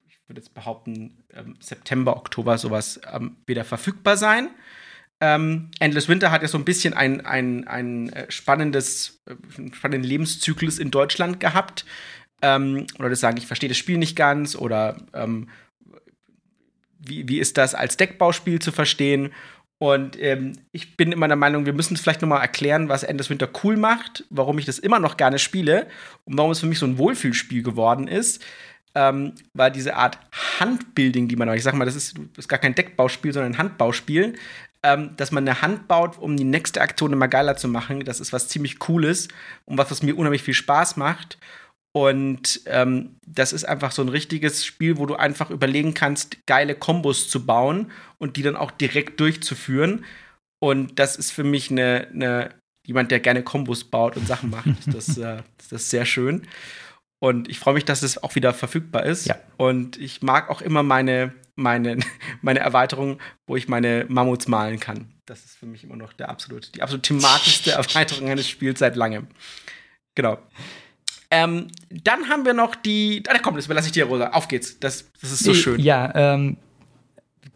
ich 0.08 0.18
würde 0.28 0.42
jetzt 0.42 0.54
behaupten, 0.54 1.24
ähm, 1.34 1.58
September, 1.60 2.16
Oktober 2.16 2.58
sowas 2.58 3.00
ähm, 3.12 3.38
wieder 3.46 3.66
verfügbar 3.66 4.18
sein. 4.18 4.50
Ähm, 5.20 5.70
Endless 5.80 6.10
Winter 6.10 6.32
hat 6.32 6.42
ja 6.42 6.48
so 6.48 6.58
ein 6.58 6.66
bisschen 6.66 6.96
ein, 6.96 7.26
ein, 7.26 7.68
ein 7.68 8.10
äh, 8.10 8.32
spannendes, 8.32 9.22
äh, 9.28 9.36
spannenden 9.74 10.10
Lebenszyklus 10.10 10.80
in 10.80 10.90
Deutschland 10.90 11.40
gehabt. 11.40 11.86
Ähm, 12.42 12.88
oder 12.98 13.10
das 13.10 13.20
sagen, 13.20 13.38
ich 13.38 13.46
verstehe 13.46 13.70
das 13.70 13.78
Spiel 13.78 14.00
nicht 14.00 14.16
ganz 14.16 14.56
oder 14.56 14.98
ähm, 15.14 15.50
wie, 17.06 17.28
wie 17.28 17.40
ist 17.40 17.58
das 17.58 17.76
als 17.76 17.98
Deckbauspiel 17.98 18.60
zu 18.60 18.72
verstehen? 18.72 19.32
Und 19.82 20.22
ähm, 20.22 20.54
ich 20.72 20.96
bin 20.96 21.12
immer 21.12 21.28
der 21.28 21.38
Meinung, 21.38 21.66
wir 21.66 21.74
müssen 21.74 21.98
vielleicht 21.98 22.22
nochmal 22.22 22.42
erklären, 22.42 22.88
was 22.88 23.02
Endless 23.02 23.32
Winter 23.32 23.50
cool 23.64 23.78
macht, 23.78 24.26
warum 24.30 24.60
ich 24.60 24.66
das 24.66 24.78
immer 24.78 25.00
noch 25.00 25.18
gerne 25.18 25.40
spiele 25.40 25.88
und 26.26 26.38
warum 26.38 26.52
es 26.52 26.60
für 26.60 26.68
mich 26.68 26.78
so 26.78 26.86
ein 26.86 27.00
Wohlfühlspiel 27.00 27.64
geworden 27.64 28.08
ist. 28.08 28.44
Ähm, 28.94 29.34
weil 29.54 29.72
diese 29.72 29.96
Art 29.96 30.20
Handbuilding, 30.60 31.28
die 31.28 31.36
man, 31.36 31.52
ich 31.56 31.64
sag 31.64 31.74
mal, 31.74 31.86
das 31.86 31.96
ist, 31.96 32.16
ist 32.38 32.48
gar 32.48 32.60
kein 32.60 32.76
Deckbauspiel, 32.76 33.34
sondern 33.34 33.54
ein 33.54 33.58
Handbauspiel, 33.58 34.36
ähm, 34.84 35.12
dass 35.18 35.32
man 35.32 35.48
eine 35.48 35.64
Hand 35.64 35.88
baut, 35.88 36.20
um 36.20 36.38
die 36.38 36.44
nächste 36.44 36.82
Aktion 36.82 37.14
immer 37.14 37.28
geiler 37.28 37.56
zu 37.56 37.68
machen. 37.68 38.06
Das 38.06 38.20
ist 38.20 38.34
was 38.34 38.50
ziemlich 38.50 38.78
Cooles 38.80 39.30
und 39.66 39.78
was, 39.78 39.90
was 39.90 40.04
mir 40.04 40.16
unheimlich 40.16 40.44
viel 40.44 40.54
Spaß 40.54 40.98
macht. 40.98 41.40
Und 41.94 42.62
ähm, 42.68 43.18
das 43.28 43.52
ist 43.52 43.66
einfach 43.66 43.92
so 43.92 44.02
ein 44.02 44.10
richtiges 44.10 44.66
Spiel, 44.66 44.98
wo 44.98 45.06
du 45.06 45.16
einfach 45.16 45.50
überlegen 45.50 45.94
kannst, 45.94 46.38
geile 46.46 46.76
Kombos 46.76 47.30
zu 47.30 47.46
bauen 47.46 47.92
und 48.18 48.38
die 48.38 48.44
dann 48.44 48.56
auch 48.56 48.72
direkt 48.72 49.20
durchzuführen. 49.20 50.06
Und 50.64 51.00
das 51.00 51.16
ist 51.18 51.32
für 51.32 51.44
mich 51.44 51.70
eine, 51.70 52.08
eine 52.14 52.56
jemand, 52.88 53.12
der 53.12 53.20
gerne 53.20 53.44
Kombos 53.44 53.84
baut 53.84 54.16
und 54.16 54.28
Sachen 54.28 54.50
macht, 54.50 54.68
ist 54.68 54.88
das, 54.94 55.18
äh, 55.18 55.42
ist 55.60 55.72
das 55.72 55.90
sehr 55.90 56.06
schön. 56.06 56.48
Und 57.24 57.50
ich 57.50 57.60
freue 57.60 57.76
mich, 57.76 57.86
dass 57.86 58.02
es 58.02 58.22
auch 58.22 58.36
wieder 58.36 58.54
verfügbar 58.54 59.06
ist. 59.06 59.28
Ja. 59.28 59.38
Und 59.58 59.98
ich 59.98 60.22
mag 60.22 60.50
auch 60.50 60.62
immer 60.62 60.82
meine, 60.82 61.34
meine, 61.56 62.00
meine 62.42 62.60
Erweiterung, 62.60 63.20
wo 63.48 63.56
ich 63.56 63.68
meine 63.68 64.06
Mammuts 64.08 64.48
malen 64.48 64.80
kann. 64.80 65.14
Das 65.26 65.46
ist 65.46 65.58
für 65.58 65.68
mich 65.68 65.84
immer 65.84 65.98
noch 65.98 66.14
der 66.14 66.30
absolut, 66.30 66.74
die 66.74 66.82
absolut 66.82 67.04
thematischste 67.04 67.72
Erweiterung 67.74 68.30
eines 68.30 68.48
Spiels 68.48 68.80
seit 68.80 68.96
langem. 68.96 69.28
Genau. 70.16 70.40
Ähm, 71.32 71.68
dann 71.90 72.28
haben 72.28 72.46
wir 72.46 72.54
noch 72.54 72.76
die. 72.76 73.24
Ah, 73.28 73.38
komm, 73.42 73.56
das 73.56 73.66
überlasse 73.66 73.88
ich 73.88 73.94
dir, 73.94 74.06
Rosa. 74.06 74.32
Auf 74.32 74.50
geht's. 74.50 74.80
Das, 74.80 75.06
das 75.22 75.32
ist 75.32 75.44
so 75.44 75.54
schön. 75.54 75.80
Ja, 75.80 76.12
ähm, 76.14 76.58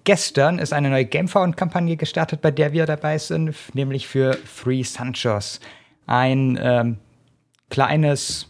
gestern 0.05 0.59
ist 0.59 0.71
eine 0.71 0.89
neue 0.89 1.05
Gamefound-Kampagne 1.05 1.97
gestartet, 1.97 2.41
bei 2.41 2.51
der 2.51 2.71
wir 2.71 2.85
dabei 2.85 3.17
sind, 3.17 3.53
nämlich 3.73 4.07
für 4.07 4.38
Three 4.63 4.83
Sanchos. 4.83 5.59
Ein 6.07 6.57
ähm, 6.61 6.97
kleines 7.69 8.47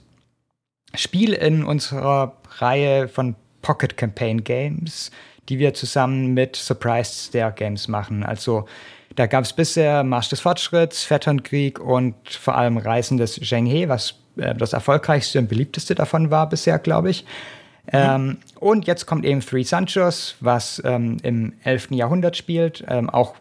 Spiel 0.94 1.34
in 1.34 1.64
unserer 1.64 2.38
Reihe 2.60 3.08
von 3.08 3.36
Pocket 3.64 3.98
Campaign 3.98 4.44
Games, 4.44 5.10
die 5.50 5.58
wir 5.58 5.74
zusammen 5.74 6.36
mit 6.36 6.56
Surprise 6.56 7.30
Stair 7.30 7.52
Games 7.52 7.88
machen. 7.88 8.24
Also 8.24 8.68
da 9.16 9.26
gab 9.26 9.44
es 9.44 9.54
bisher 9.54 10.04
Marsch 10.04 10.30
des 10.30 10.42
Fortschritts, 10.42 11.04
Vetternkrieg 11.04 11.80
und 11.80 12.16
vor 12.30 12.56
allem 12.56 12.78
Reisen 12.78 13.18
des 13.18 13.36
Zhenghe, 13.36 13.90
was 13.90 14.16
äh, 14.38 14.56
das 14.56 14.74
erfolgreichste 14.74 15.40
und 15.40 15.48
beliebteste 15.48 15.96
davon 15.96 16.32
war 16.32 16.50
bisher, 16.50 16.80
glaube 16.80 17.10
ich. 17.10 17.26
Ähm, 17.92 18.38
und 18.60 18.88
jetzt 18.88 19.06
kommt 19.06 19.26
eben 19.26 19.42
Three 19.42 19.64
Sanchos, 19.64 20.36
was 20.40 20.82
ähm, 20.86 21.18
im 21.24 21.54
11. 21.64 21.92
Jahrhundert 21.92 22.36
spielt, 22.36 22.84
ähm, 22.88 23.10
auch 23.10 23.36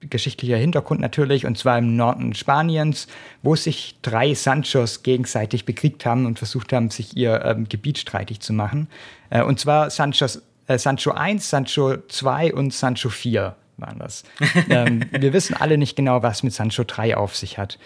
geschichtlicher 0.00 0.56
Hintergrund 0.56 1.00
natürlich, 1.00 1.46
und 1.46 1.56
zwar 1.56 1.78
im 1.78 1.96
Norden 1.96 2.34
Spaniens, 2.34 3.06
wo 3.42 3.54
sich 3.54 3.96
drei 4.02 4.34
Sanchos 4.34 5.02
gegenseitig 5.02 5.64
bekriegt 5.64 6.04
haben 6.04 6.26
und 6.26 6.38
versucht 6.38 6.72
haben, 6.72 6.90
sich 6.90 7.16
ihr 7.16 7.44
ähm, 7.44 7.68
Gebiet 7.68 7.98
streitig 7.98 8.40
zu 8.40 8.52
machen. 8.52 8.88
Äh, 9.30 9.42
und 9.42 9.60
zwar 9.60 9.90
Sanchos, 9.90 10.42
äh, 10.66 10.78
Sancho 10.78 11.12
1, 11.12 11.48
Sancho 11.48 11.96
2 12.08 12.54
und 12.54 12.72
Sancho 12.72 13.10
4 13.10 13.54
waren 13.76 13.98
das. 13.98 14.24
ähm, 14.70 15.04
wir 15.12 15.32
wissen 15.32 15.54
alle 15.54 15.78
nicht 15.78 15.96
genau, 15.96 16.22
was 16.22 16.42
mit 16.42 16.52
Sancho 16.52 16.84
3 16.84 17.16
auf 17.16 17.36
sich 17.36 17.58
hat. 17.58 17.78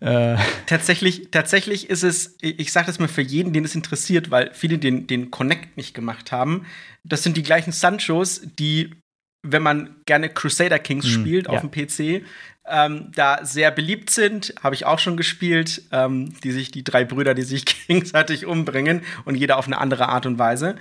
Äh. 0.00 0.36
Tatsächlich, 0.66 1.30
tatsächlich 1.30 1.88
ist 1.88 2.02
es, 2.02 2.36
ich 2.40 2.72
sage 2.72 2.86
das 2.86 2.98
mal 2.98 3.08
für 3.08 3.22
jeden, 3.22 3.52
den 3.52 3.64
es 3.64 3.74
interessiert, 3.74 4.30
weil 4.30 4.50
viele 4.52 4.78
den, 4.78 5.06
den 5.06 5.30
Connect 5.30 5.76
nicht 5.76 5.94
gemacht 5.94 6.32
haben. 6.32 6.66
Das 7.04 7.22
sind 7.22 7.36
die 7.36 7.42
gleichen 7.42 7.72
Sanchos, 7.72 8.42
die, 8.58 8.94
wenn 9.42 9.62
man 9.62 9.96
gerne 10.04 10.28
Crusader 10.28 10.78
Kings 10.78 11.06
hm, 11.06 11.12
spielt 11.12 11.48
auf 11.48 11.62
ja. 11.62 11.68
dem 11.68 11.70
PC, 11.70 12.26
ähm, 12.68 13.12
da 13.14 13.44
sehr 13.44 13.70
beliebt 13.70 14.10
sind, 14.10 14.54
habe 14.62 14.74
ich 14.74 14.84
auch 14.84 14.98
schon 14.98 15.16
gespielt, 15.16 15.82
ähm, 15.92 16.34
die 16.40 16.50
sich, 16.50 16.70
die 16.70 16.84
drei 16.84 17.04
Brüder, 17.04 17.34
die 17.34 17.42
sich 17.42 17.64
gegenseitig 17.86 18.44
umbringen 18.44 19.02
und 19.24 19.36
jeder 19.36 19.56
auf 19.56 19.66
eine 19.66 19.78
andere 19.78 20.08
Art 20.08 20.26
und 20.26 20.38
Weise. 20.38 20.76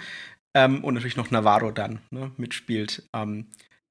Ähm, 0.53 0.83
und 0.83 0.95
natürlich 0.95 1.17
noch 1.17 1.31
Navarro 1.31 1.71
dann 1.71 1.99
ne, 2.09 2.31
mitspielt. 2.37 3.07
Ähm, 3.13 3.47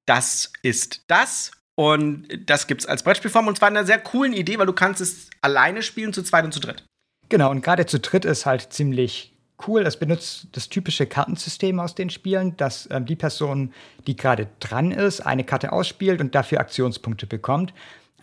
das 0.06 0.52
ist 0.62 1.04
das. 1.06 1.52
Und 1.76 2.28
das 2.46 2.66
gibt 2.66 2.82
es 2.82 2.86
als 2.86 3.02
Brettspielform 3.02 3.48
und 3.48 3.58
zwar 3.58 3.68
in 3.68 3.76
einer 3.76 3.86
sehr 3.86 3.98
coolen 3.98 4.32
Idee, 4.32 4.58
weil 4.58 4.66
du 4.66 4.72
kannst 4.72 5.00
es 5.00 5.28
alleine 5.40 5.82
spielen, 5.82 6.12
zu 6.12 6.22
zweit 6.22 6.44
und 6.44 6.52
zu 6.52 6.60
dritt. 6.60 6.84
Genau, 7.28 7.50
und 7.50 7.62
gerade 7.62 7.86
zu 7.86 7.98
dritt 7.98 8.24
ist 8.24 8.46
halt 8.46 8.72
ziemlich 8.72 9.34
cool. 9.66 9.82
Es 9.82 9.96
benutzt 9.96 10.48
das 10.52 10.68
typische 10.68 11.06
Kartensystem 11.06 11.80
aus 11.80 11.94
den 11.94 12.10
Spielen, 12.10 12.56
dass 12.56 12.88
ähm, 12.90 13.06
die 13.06 13.16
Person, 13.16 13.72
die 14.06 14.16
gerade 14.16 14.48
dran 14.60 14.92
ist, 14.92 15.20
eine 15.20 15.44
Karte 15.44 15.72
ausspielt 15.72 16.20
und 16.20 16.34
dafür 16.34 16.60
Aktionspunkte 16.60 17.26
bekommt. 17.26 17.72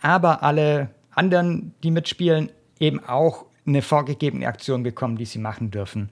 Aber 0.00 0.42
alle 0.42 0.90
anderen, 1.10 1.74
die 1.82 1.90
mitspielen, 1.90 2.50
eben 2.78 3.04
auch 3.04 3.46
eine 3.66 3.82
vorgegebene 3.82 4.46
Aktion 4.46 4.82
bekommen, 4.82 5.16
die 5.16 5.24
sie 5.24 5.38
machen 5.38 5.70
dürfen. 5.70 6.10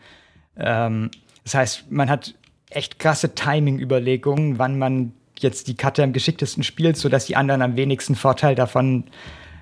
Ähm, 0.56 1.10
das 1.44 1.54
heißt, 1.54 1.90
man 1.90 2.08
hat 2.08 2.34
echt 2.68 2.98
krasse 2.98 3.34
Timing-Überlegungen, 3.34 4.58
wann 4.58 4.78
man 4.78 5.12
jetzt 5.42 5.68
die 5.68 5.74
Karte 5.74 6.02
am 6.02 6.12
geschicktesten 6.12 6.62
spielt, 6.62 6.96
sodass 6.96 7.26
die 7.26 7.36
anderen 7.36 7.62
am 7.62 7.76
wenigsten 7.76 8.14
Vorteil 8.14 8.54
davon 8.54 9.04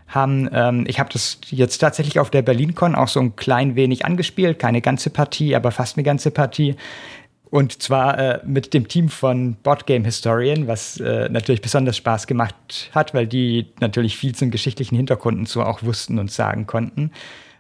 haben. 0.09 0.49
Ähm, 0.53 0.85
ich 0.89 0.99
habe 0.99 1.11
das 1.13 1.39
jetzt 1.51 1.79
tatsächlich 1.79 2.19
auf 2.19 2.31
der 2.31 2.43
BerlinCon 2.43 2.95
auch 2.95 3.09
so 3.09 3.21
ein 3.21 3.37
klein 3.37 3.77
wenig 3.77 4.05
angespielt, 4.05 4.59
keine 4.59 4.81
ganze 4.81 5.11
Partie, 5.11 5.55
aber 5.55 5.71
fast 5.71 5.97
eine 5.97 6.05
ganze 6.05 6.31
Partie. 6.31 6.77
Und 7.51 7.83
zwar 7.83 8.19
äh, 8.19 8.41
mit 8.45 8.75
dem 8.75 8.89
Team 8.89 9.09
von 9.09 9.55
Boardgame 9.63 10.05
Historian, 10.05 10.67
was 10.67 11.01
äh, 11.01 11.29
natürlich 11.31 11.63
besonders 11.63 11.97
Spaß 11.97 12.27
gemacht 12.27 12.91
hat, 12.95 13.15
weil 13.15 13.27
die 13.27 13.67
natürlich 13.81 14.19
viel 14.19 14.35
zum 14.35 14.51
geschichtlichen 14.51 14.97
Hintergrund 14.97 15.39
und 15.39 15.49
so 15.49 15.63
auch 15.63 15.83
wussten 15.83 16.19
und 16.19 16.31
sagen 16.31 16.67
konnten. 16.67 17.11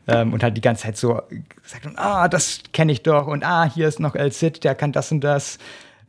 Ähm, 0.07 0.33
und 0.33 0.42
halt 0.42 0.57
die 0.57 0.61
ganze 0.61 0.85
Zeit 0.85 0.96
so 0.96 1.20
gesagt, 1.62 1.87
ah, 1.96 2.28
das 2.28 2.61
kenne 2.72 2.92
ich 2.92 3.02
doch 3.02 3.26
und 3.26 3.44
ah, 3.44 3.70
hier 3.72 3.88
ist 3.88 4.00
noch 4.00 4.14
El 4.14 4.33
Cid, 4.33 4.64
der 4.64 4.74
kann 4.74 4.92
das 4.92 5.12
und 5.12 5.20
das 5.20 5.59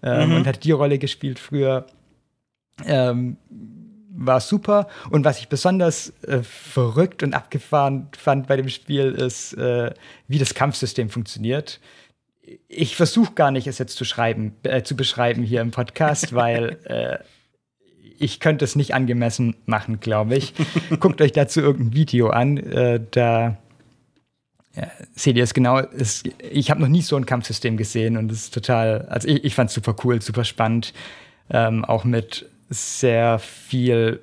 ähm, 0.03 0.29
mhm. 0.29 0.35
und 0.37 0.47
hat 0.47 0.63
die 0.63 0.71
Rolle 0.71 0.97
gespielt 0.97 1.39
früher. 1.39 1.85
Ähm, 2.85 3.37
war 4.19 4.41
super. 4.41 4.87
Und 5.09 5.23
was 5.23 5.39
ich 5.39 5.47
besonders 5.49 6.13
äh, 6.23 6.43
verrückt 6.43 7.23
und 7.23 7.33
abgefahren 7.33 8.09
fand 8.17 8.47
bei 8.47 8.57
dem 8.57 8.69
Spiel, 8.69 9.11
ist, 9.11 9.53
äh, 9.53 9.93
wie 10.27 10.39
das 10.39 10.53
Kampfsystem 10.53 11.09
funktioniert. 11.09 11.79
Ich 12.67 12.95
versuche 12.95 13.33
gar 13.33 13.51
nicht, 13.51 13.67
es 13.67 13.77
jetzt 13.77 13.95
zu 13.95 14.05
schreiben, 14.05 14.55
äh, 14.63 14.83
zu 14.83 14.95
beschreiben 14.95 15.43
hier 15.43 15.61
im 15.61 15.71
Podcast, 15.71 16.33
weil 16.33 16.77
äh, 16.85 17.19
ich 18.19 18.39
könnte 18.41 18.65
es 18.65 18.75
nicht 18.75 18.93
angemessen 18.93 19.55
machen, 19.65 19.99
glaube 20.01 20.35
ich. 20.35 20.53
Guckt 20.99 21.21
euch 21.21 21.31
dazu 21.31 21.61
irgendein 21.61 21.93
Video 21.93 22.29
an. 22.29 22.57
Äh, 22.57 22.99
da 23.11 23.57
ja, 24.75 24.87
seht 25.15 25.37
ihr 25.37 25.43
es 25.43 25.53
genau. 25.53 25.79
Es, 25.79 26.23
ich 26.51 26.69
habe 26.69 26.81
noch 26.81 26.89
nie 26.89 27.01
so 27.01 27.15
ein 27.15 27.25
Kampfsystem 27.25 27.77
gesehen 27.77 28.17
und 28.17 28.31
es 28.31 28.43
ist 28.43 28.53
total, 28.53 29.07
also 29.09 29.27
ich, 29.27 29.45
ich 29.45 29.55
fand 29.55 29.69
es 29.69 29.75
super 29.75 29.95
cool, 30.03 30.21
super 30.21 30.43
spannend. 30.43 30.93
Ähm, 31.49 31.85
auch 31.85 32.03
mit 32.03 32.47
sehr 32.69 33.39
viel 33.39 34.21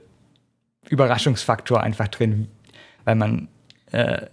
Überraschungsfaktor 0.89 1.83
einfach 1.83 2.09
drin, 2.09 2.49
weil 3.05 3.17
man, 3.17 3.49
äh, 3.93 4.27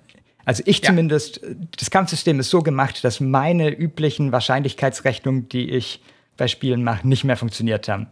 also 0.45 0.63
ich 0.65 0.79
ja. 0.79 0.89
zumindest, 0.89 1.41
das 1.77 1.89
Kampfsystem 1.89 2.39
ist 2.39 2.49
so 2.49 2.61
gemacht, 2.61 3.03
dass 3.03 3.19
meine 3.19 3.69
üblichen 3.69 4.31
Wahrscheinlichkeitsrechnungen, 4.31 5.49
die 5.49 5.69
ich 5.69 6.01
bei 6.37 6.47
Spielen 6.47 6.83
mache, 6.83 7.07
nicht 7.07 7.23
mehr 7.23 7.37
funktioniert 7.37 7.87
haben. 7.87 8.07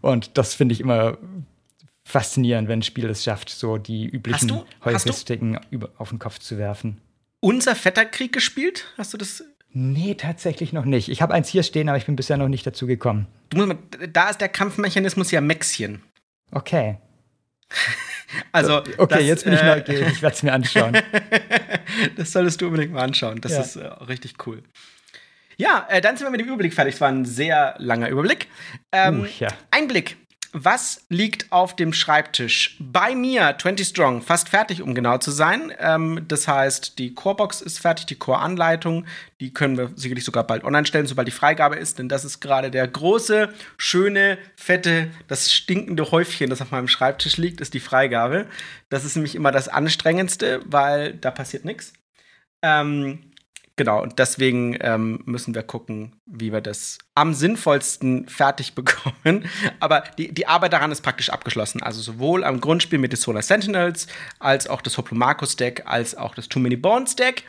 Und 0.00 0.38
das 0.38 0.54
finde 0.54 0.74
ich 0.74 0.80
immer 0.80 1.18
faszinierend, 2.04 2.68
wenn 2.68 2.80
ein 2.80 2.82
Spiel 2.82 3.08
es 3.08 3.24
schafft, 3.24 3.50
so 3.50 3.78
die 3.78 4.06
üblichen 4.06 4.62
Heuristiken 4.84 5.58
auf 5.98 6.10
den 6.10 6.18
Kopf 6.18 6.38
zu 6.38 6.58
werfen. 6.58 7.00
Unser 7.40 7.74
Vetterkrieg 7.74 8.32
gespielt? 8.32 8.86
Hast 8.98 9.14
du 9.14 9.18
das 9.18 9.44
Nee, 9.72 10.14
tatsächlich 10.14 10.72
noch 10.72 10.84
nicht. 10.84 11.08
Ich 11.08 11.22
habe 11.22 11.32
eins 11.32 11.48
hier 11.48 11.62
stehen, 11.62 11.88
aber 11.88 11.96
ich 11.96 12.06
bin 12.06 12.16
bisher 12.16 12.36
noch 12.36 12.48
nicht 12.48 12.66
dazu 12.66 12.86
gekommen. 12.86 13.26
Mal, 13.54 13.78
da 14.12 14.30
ist 14.30 14.40
der 14.40 14.48
Kampfmechanismus 14.48 15.30
ja 15.30 15.40
Mäxchen. 15.40 16.02
Okay. 16.50 16.98
also. 18.52 18.78
Okay, 18.78 19.18
das, 19.18 19.22
jetzt 19.22 19.44
bin 19.44 19.52
ich 19.52 19.60
äh, 19.60 19.76
neugierig. 19.76 20.08
Ich 20.08 20.22
werde 20.22 20.34
es 20.34 20.42
mir 20.42 20.52
anschauen. 20.52 20.98
das 22.16 22.32
solltest 22.32 22.60
du 22.60 22.66
unbedingt 22.66 22.92
mal 22.92 23.02
anschauen. 23.02 23.40
Das 23.40 23.52
ja. 23.52 23.60
ist 23.60 23.76
äh, 23.76 23.86
richtig 23.86 24.46
cool. 24.46 24.62
Ja, 25.56 25.86
äh, 25.88 26.00
dann 26.00 26.16
sind 26.16 26.26
wir 26.26 26.30
mit 26.30 26.40
dem 26.40 26.48
Überblick 26.48 26.74
fertig. 26.74 26.94
Es 26.94 27.00
war 27.00 27.08
ein 27.08 27.24
sehr 27.24 27.74
langer 27.78 28.08
Überblick. 28.08 28.48
Ähm, 28.92 29.20
uh, 29.20 29.26
ja. 29.38 29.48
Einblick 29.70 30.16
was 30.52 31.04
liegt 31.08 31.52
auf 31.52 31.76
dem 31.76 31.92
Schreibtisch? 31.92 32.76
Bei 32.80 33.14
mir 33.14 33.56
20 33.58 33.86
Strong, 33.86 34.22
fast 34.22 34.48
fertig, 34.48 34.82
um 34.82 34.94
genau 34.94 35.18
zu 35.18 35.30
sein. 35.30 35.72
Ähm, 35.78 36.24
das 36.26 36.48
heißt, 36.48 36.98
die 36.98 37.14
Corebox 37.14 37.60
ist 37.60 37.78
fertig, 37.78 38.06
die 38.06 38.16
Core-Anleitung. 38.16 39.06
Die 39.40 39.52
können 39.52 39.78
wir 39.78 39.90
sicherlich 39.94 40.24
sogar 40.24 40.44
bald 40.44 40.64
online 40.64 40.86
stellen, 40.86 41.06
sobald 41.06 41.28
die 41.28 41.32
Freigabe 41.32 41.76
ist, 41.76 41.98
denn 41.98 42.08
das 42.08 42.24
ist 42.24 42.40
gerade 42.40 42.70
der 42.70 42.86
große, 42.88 43.52
schöne, 43.76 44.38
fette, 44.56 45.10
das 45.28 45.52
stinkende 45.52 46.10
Häufchen, 46.10 46.50
das 46.50 46.60
auf 46.60 46.70
meinem 46.72 46.88
Schreibtisch 46.88 47.36
liegt, 47.36 47.60
ist 47.60 47.74
die 47.74 47.80
Freigabe. 47.80 48.46
Das 48.88 49.04
ist 49.04 49.16
nämlich 49.16 49.34
immer 49.34 49.52
das 49.52 49.68
Anstrengendste, 49.68 50.60
weil 50.64 51.14
da 51.14 51.30
passiert 51.30 51.64
nichts. 51.64 51.92
Ähm, 52.62 53.29
Genau, 53.80 54.02
und 54.02 54.18
deswegen 54.18 54.76
ähm, 54.82 55.22
müssen 55.24 55.54
wir 55.54 55.62
gucken, 55.62 56.14
wie 56.26 56.52
wir 56.52 56.60
das 56.60 56.98
am 57.14 57.32
sinnvollsten 57.32 58.28
fertig 58.28 58.74
bekommen. 58.74 59.48
Aber 59.78 60.04
die, 60.18 60.34
die 60.34 60.46
Arbeit 60.46 60.74
daran 60.74 60.92
ist 60.92 61.00
praktisch 61.00 61.30
abgeschlossen. 61.30 61.82
Also 61.82 62.02
sowohl 62.02 62.44
am 62.44 62.60
Grundspiel 62.60 62.98
mit 62.98 63.12
den 63.12 63.16
Solar 63.16 63.40
Sentinels, 63.40 64.06
als 64.38 64.68
auch 64.68 64.82
das 64.82 64.98
Hoplomachus-Deck, 64.98 65.84
als 65.86 66.14
auch 66.14 66.34
das 66.34 66.50
Too 66.50 66.58
Many 66.58 66.76
Bones-Deck. 66.76 67.44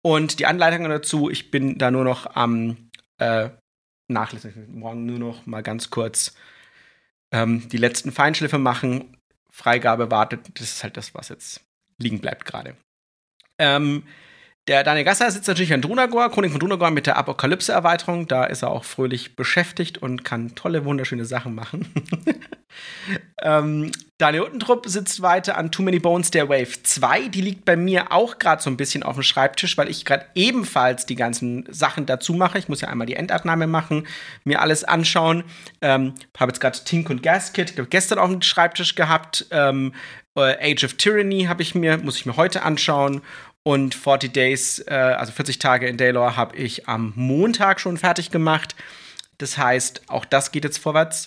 Und 0.00 0.38
die 0.38 0.46
Anleitungen 0.46 0.90
dazu, 0.90 1.28
ich 1.28 1.50
bin 1.50 1.76
da 1.76 1.90
nur 1.90 2.04
noch 2.04 2.34
am 2.34 2.88
äh, 3.18 3.50
Nachlesen. 4.08 4.78
Morgen 4.78 5.04
nur 5.04 5.18
noch 5.18 5.44
mal 5.44 5.62
ganz 5.62 5.90
kurz 5.90 6.34
ähm, 7.32 7.68
die 7.68 7.76
letzten 7.76 8.12
Feinschliffe 8.12 8.56
machen. 8.56 9.18
Freigabe 9.50 10.10
wartet. 10.10 10.40
Das 10.54 10.72
ist 10.72 10.82
halt 10.82 10.96
das, 10.96 11.14
was 11.14 11.28
jetzt 11.28 11.60
liegen 11.98 12.22
bleibt 12.22 12.46
gerade. 12.46 12.78
Ähm, 13.58 14.04
der 14.68 14.82
Daniel 14.82 15.04
Gasser 15.04 15.30
sitzt 15.30 15.46
natürlich 15.46 15.72
an 15.72 15.80
Drunagor, 15.80 16.28
Chronik 16.30 16.50
von 16.50 16.58
Drunagor 16.58 16.90
mit 16.90 17.06
der 17.06 17.16
Apokalypse-Erweiterung. 17.18 18.26
Da 18.26 18.44
ist 18.44 18.62
er 18.62 18.70
auch 18.70 18.84
fröhlich 18.84 19.36
beschäftigt 19.36 19.98
und 19.98 20.24
kann 20.24 20.56
tolle, 20.56 20.84
wunderschöne 20.84 21.24
Sachen 21.24 21.54
machen. 21.54 21.86
ähm, 23.42 23.92
Daniel 24.18 24.42
Uttentrupp 24.42 24.88
sitzt 24.88 25.22
weiter 25.22 25.56
an 25.56 25.70
Too 25.70 25.82
Many 25.82 26.00
Bones 26.00 26.32
der 26.32 26.48
Wave 26.48 26.82
2. 26.82 27.28
Die 27.28 27.42
liegt 27.42 27.64
bei 27.64 27.76
mir 27.76 28.10
auch 28.10 28.38
gerade 28.38 28.60
so 28.60 28.68
ein 28.68 28.76
bisschen 28.76 29.04
auf 29.04 29.14
dem 29.14 29.22
Schreibtisch, 29.22 29.78
weil 29.78 29.88
ich 29.88 30.04
gerade 30.04 30.26
ebenfalls 30.34 31.06
die 31.06 31.16
ganzen 31.16 31.64
Sachen 31.70 32.06
dazu 32.06 32.34
mache. 32.34 32.58
Ich 32.58 32.68
muss 32.68 32.80
ja 32.80 32.88
einmal 32.88 33.06
die 33.06 33.14
Endabnahme 33.14 33.68
machen, 33.68 34.08
mir 34.42 34.60
alles 34.60 34.82
anschauen. 34.82 35.44
Ähm, 35.80 36.14
habe 36.36 36.50
jetzt 36.50 36.60
gerade 36.60 36.78
Tink 36.82 37.08
und 37.08 37.22
Gaskit 37.22 37.74
gestern 37.90 38.18
auf 38.18 38.30
dem 38.30 38.42
Schreibtisch 38.42 38.96
gehabt. 38.96 39.46
Ähm, 39.52 39.92
äh, 40.36 40.72
Age 40.72 40.84
of 40.84 40.94
Tyranny 40.94 41.44
habe 41.44 41.62
ich 41.62 41.76
mir, 41.76 41.98
muss 41.98 42.16
ich 42.16 42.26
mir 42.26 42.36
heute 42.36 42.62
anschauen. 42.62 43.22
Und 43.66 43.96
40 43.96 44.32
Days, 44.32 44.78
äh, 44.86 44.94
also 44.94 45.32
40 45.32 45.58
Tage 45.58 45.88
in 45.88 45.96
Daylor, 45.96 46.36
habe 46.36 46.54
ich 46.54 46.88
am 46.88 47.12
Montag 47.16 47.80
schon 47.80 47.96
fertig 47.96 48.30
gemacht. 48.30 48.76
Das 49.38 49.58
heißt, 49.58 50.02
auch 50.06 50.24
das 50.24 50.52
geht 50.52 50.62
jetzt 50.62 50.78
vorwärts 50.78 51.26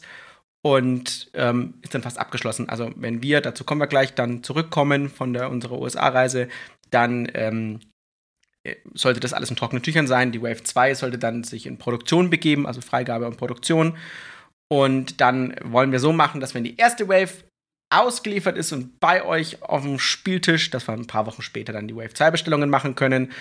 und 0.62 1.30
ähm, 1.34 1.74
ist 1.82 1.94
dann 1.94 2.02
fast 2.02 2.18
abgeschlossen. 2.18 2.70
Also 2.70 2.94
wenn 2.96 3.22
wir, 3.22 3.42
dazu 3.42 3.66
kommen 3.66 3.82
wir 3.82 3.88
gleich, 3.88 4.16
dann 4.16 4.42
zurückkommen 4.42 5.10
von 5.10 5.34
der, 5.34 5.50
unserer 5.50 5.80
USA-Reise, 5.80 6.48
dann 6.92 7.30
ähm, 7.34 7.82
äh, 8.64 8.76
sollte 8.94 9.20
das 9.20 9.34
alles 9.34 9.50
in 9.50 9.58
trockenen 9.58 9.84
Tüchern 9.84 10.08
sein. 10.08 10.32
Die 10.32 10.42
Wave 10.42 10.64
2 10.64 10.94
sollte 10.94 11.18
dann 11.18 11.44
sich 11.44 11.66
in 11.66 11.78
Produktion 11.78 12.30
begeben, 12.30 12.66
also 12.66 12.80
Freigabe 12.80 13.28
und 13.28 13.36
Produktion. 13.36 13.98
Und 14.70 15.20
dann 15.20 15.56
wollen 15.62 15.92
wir 15.92 16.00
so 16.00 16.14
machen, 16.14 16.40
dass 16.40 16.56
wenn 16.56 16.64
die 16.64 16.78
erste 16.78 17.10
Wave 17.10 17.49
ausgeliefert 17.90 18.58
ist 18.58 18.72
und 18.72 19.00
bei 19.00 19.24
euch 19.24 19.64
auf 19.64 19.82
dem 19.84 20.00
Spieltisch, 20.00 20.70
dass 20.70 20.88
wir 20.88 20.94
ein 20.94 21.08
paar 21.08 21.26
Wochen 21.26 21.42
später 21.42 21.74
dann 21.74 21.88
die 21.88 21.96
Wave 21.96 22.14
2 22.14 22.32
Bestellungen 22.32 22.70
machen 22.70 22.96
können. 22.96 23.32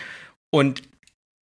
Und 0.50 0.82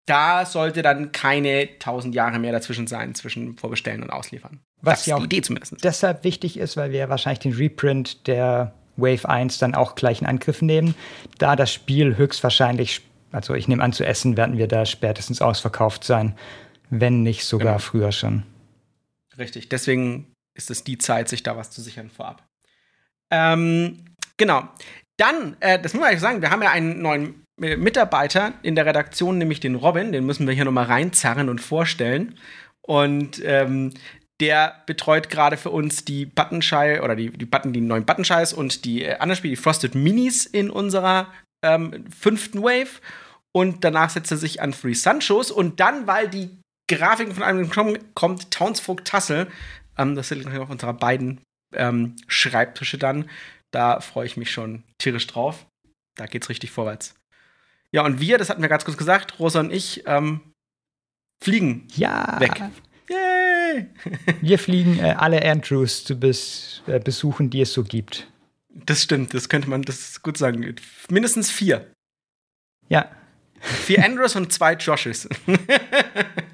da 0.05 0.45
sollte 0.45 0.81
dann 0.81 1.11
keine 1.11 1.79
tausend 1.79 2.15
Jahre 2.15 2.39
mehr 2.39 2.51
dazwischen 2.51 2.87
sein, 2.87 3.15
zwischen 3.15 3.57
Vorbestellen 3.57 4.03
und 4.03 4.09
Ausliefern. 4.09 4.59
Was 4.81 4.99
das 4.99 5.05
ja 5.07 5.15
auch 5.15 5.19
die 5.19 5.25
Idee 5.25 5.41
zumindest. 5.41 5.83
deshalb 5.83 6.23
wichtig 6.23 6.57
ist, 6.57 6.75
weil 6.75 6.91
wir 6.91 7.09
wahrscheinlich 7.09 7.39
den 7.39 7.53
Reprint 7.53 8.27
der 8.27 8.73
Wave 8.95 9.27
1 9.27 9.57
dann 9.57 9.75
auch 9.75 9.95
gleich 9.95 10.21
in 10.21 10.27
Angriff 10.27 10.61
nehmen. 10.61 10.95
Da 11.37 11.55
das 11.55 11.71
Spiel 11.71 12.17
höchstwahrscheinlich, 12.17 13.01
also 13.31 13.53
ich 13.55 13.67
nehme 13.67 13.83
an, 13.83 13.93
zu 13.93 14.05
essen 14.05 14.37
werden 14.37 14.57
wir 14.57 14.67
da 14.67 14.85
spätestens 14.85 15.41
ausverkauft 15.41 16.03
sein, 16.03 16.37
wenn 16.89 17.23
nicht 17.23 17.45
sogar 17.45 17.77
genau. 17.77 17.79
früher 17.79 18.11
schon. 18.11 18.43
Richtig, 19.37 19.69
deswegen 19.69 20.31
ist 20.53 20.69
es 20.69 20.83
die 20.83 20.97
Zeit, 20.97 21.27
sich 21.27 21.43
da 21.43 21.57
was 21.57 21.71
zu 21.71 21.81
sichern 21.81 22.09
vorab. 22.09 22.43
Ähm, 23.31 24.05
genau. 24.37 24.67
Dann, 25.17 25.55
äh, 25.59 25.79
das 25.79 25.93
muss 25.93 26.01
man 26.01 26.09
eigentlich 26.09 26.21
sagen, 26.21 26.41
wir 26.41 26.49
haben 26.49 26.63
ja 26.63 26.71
einen 26.71 27.01
neuen 27.01 27.43
Mitarbeiter 27.57 28.53
in 28.63 28.75
der 28.75 28.85
Redaktion, 28.85 29.37
nämlich 29.37 29.59
den 29.59 29.75
Robin, 29.75 30.11
den 30.11 30.25
müssen 30.25 30.47
wir 30.47 30.53
hier 30.53 30.65
nochmal 30.65 30.85
reinzerren 30.85 31.49
und 31.49 31.61
vorstellen. 31.61 32.37
Und 32.81 33.41
ähm, 33.45 33.93
der 34.39 34.83
betreut 34.87 35.29
gerade 35.29 35.57
für 35.57 35.69
uns 35.69 36.03
die 36.03 36.25
Buttonschei 36.25 37.01
oder 37.01 37.15
die, 37.15 37.29
die 37.29 37.45
Button, 37.45 37.71
die 37.71 37.81
neuen 37.81 38.05
Buttonscheiß 38.05 38.53
und 38.53 38.85
die 38.85 39.03
äh, 39.03 39.13
anderen 39.13 39.37
Spiele, 39.37 39.55
die 39.55 39.61
Frosted 39.61 39.95
Minis 39.95 40.45
in 40.45 40.69
unserer 40.69 41.27
ähm, 41.63 42.05
fünften 42.11 42.61
Wave. 42.61 42.99
Und 43.55 43.83
danach 43.83 44.09
setzt 44.09 44.31
er 44.31 44.37
sich 44.37 44.61
an 44.61 44.73
Free 44.73 44.95
Sunshos. 44.95 45.51
Und 45.51 45.79
dann, 45.79 46.07
weil 46.07 46.27
die 46.27 46.49
Grafiken 46.89 47.33
von 47.33 47.43
einem 47.43 47.69
kommen, 47.69 47.99
kommt 48.15 48.51
Townsfolk 48.51 49.05
Tassel. 49.05 49.47
Ähm, 49.97 50.15
das 50.15 50.29
sind 50.29 50.45
auf 50.47 50.69
unserer 50.69 50.93
beiden 50.93 51.39
ähm, 51.75 52.15
Schreibtische 52.27 52.97
dann. 52.97 53.29
Da 53.71 53.99
freue 53.99 54.25
ich 54.25 54.37
mich 54.37 54.51
schon 54.51 54.83
tierisch 54.97 55.27
drauf. 55.27 55.65
Da 56.15 56.25
geht's 56.25 56.49
richtig 56.49 56.71
vorwärts. 56.71 57.15
Ja, 57.91 58.03
und 58.03 58.19
wir, 58.19 58.37
das 58.37 58.49
hatten 58.49 58.61
wir 58.61 58.69
ganz 58.69 58.85
kurz 58.85 58.97
gesagt, 58.97 59.39
Rosa 59.39 59.59
und 59.59 59.71
ich, 59.71 60.03
ähm, 60.07 60.41
fliegen 61.43 61.87
ja. 61.95 62.39
weg. 62.39 62.61
Yay! 63.09 63.87
wir 64.41 64.59
fliegen 64.59 64.99
äh, 64.99 65.15
alle 65.17 65.43
Andrews 65.43 66.03
zu 66.03 66.19
bes 66.19 66.81
äh, 66.87 66.99
besuchen, 66.99 67.49
die 67.49 67.61
es 67.61 67.73
so 67.73 67.83
gibt. 67.83 68.27
Das 68.69 69.03
stimmt, 69.03 69.33
das 69.33 69.49
könnte 69.49 69.69
man 69.69 69.83
das 69.83 70.21
gut 70.23 70.37
sagen. 70.37 70.75
Mindestens 71.09 71.51
vier. 71.51 71.91
Ja. 72.89 73.11
Vier 73.59 74.03
Andrews 74.03 74.35
und 74.35 74.51
zwei 74.51 74.73
Joshes. 74.73 75.29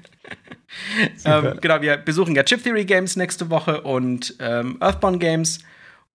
ähm, 1.24 1.58
genau, 1.60 1.80
wir 1.80 1.96
besuchen 1.96 2.34
ja 2.34 2.42
Chip 2.42 2.62
Theory 2.62 2.84
Games 2.84 3.16
nächste 3.16 3.50
Woche 3.50 3.82
und 3.82 4.36
ähm, 4.38 4.76
Earthbound 4.80 5.20
Games. 5.20 5.60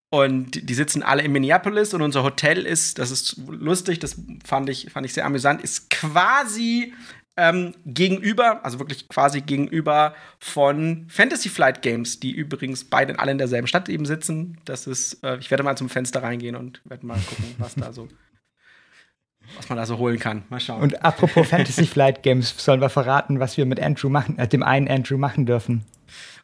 Und 0.09 0.69
die 0.69 0.73
sitzen 0.73 1.03
alle 1.03 1.23
in 1.23 1.31
Minneapolis 1.31 1.93
und 1.93 2.01
unser 2.01 2.23
Hotel 2.23 2.65
ist, 2.65 2.99
das 2.99 3.11
ist 3.11 3.37
lustig, 3.47 3.99
das 3.99 4.15
fand 4.45 4.69
ich, 4.69 4.89
fand 4.91 5.05
ich 5.05 5.13
sehr 5.13 5.25
amüsant, 5.25 5.61
ist 5.61 5.89
quasi 5.89 6.93
ähm, 7.37 7.73
gegenüber, 7.85 8.63
also 8.63 8.79
wirklich 8.79 9.09
quasi 9.09 9.41
gegenüber 9.41 10.15
von 10.39 11.05
Fantasy 11.09 11.49
Flight 11.49 11.81
Games, 11.81 12.19
die 12.19 12.31
übrigens 12.31 12.85
beide 12.85 13.19
alle 13.19 13.31
in 13.31 13.37
derselben 13.37 13.67
Stadt 13.67 13.89
eben 13.89 14.05
sitzen. 14.05 14.57
Das 14.63 14.87
ist, 14.87 15.23
äh, 15.23 15.37
ich 15.39 15.51
werde 15.51 15.63
mal 15.63 15.75
zum 15.75 15.89
Fenster 15.89 16.23
reingehen 16.23 16.55
und 16.55 16.81
werde 16.85 17.05
mal 17.05 17.19
gucken, 17.19 17.55
was 17.57 17.75
da 17.75 17.91
so, 17.91 18.07
was 19.57 19.69
man 19.69 19.77
da 19.77 19.85
so 19.85 19.97
holen 19.97 20.19
kann. 20.19 20.43
Mal 20.49 20.59
schauen. 20.59 20.81
Und 20.81 21.03
apropos 21.03 21.47
Fantasy 21.49 21.85
Flight 21.85 22.23
Games, 22.23 22.53
sollen 22.57 22.81
wir 22.81 22.89
verraten, 22.89 23.39
was 23.39 23.57
wir 23.57 23.65
mit 23.65 23.79
Andrew 23.79 24.09
machen, 24.09 24.37
äh, 24.37 24.47
dem 24.47 24.63
einen 24.63 24.87
Andrew 24.87 25.17
machen 25.17 25.45
dürfen? 25.45 25.83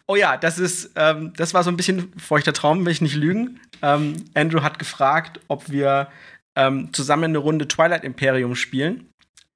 Oh 0.07 0.15
ja, 0.15 0.37
das 0.37 0.59
ist, 0.59 0.91
ähm, 0.95 1.33
das 1.37 1.53
war 1.53 1.63
so 1.63 1.69
ein 1.69 1.77
bisschen 1.77 2.11
feuchter 2.19 2.53
Traum, 2.53 2.85
will 2.85 2.91
ich 2.91 3.01
nicht 3.01 3.15
lügen. 3.15 3.59
Ähm, 3.81 4.15
Andrew 4.33 4.61
hat 4.61 4.79
gefragt, 4.79 5.39
ob 5.47 5.69
wir 5.69 6.09
ähm, 6.55 6.91
zusammen 6.93 7.25
eine 7.25 7.37
Runde 7.37 7.67
Twilight 7.67 8.03
Imperium 8.03 8.55
spielen. 8.55 9.09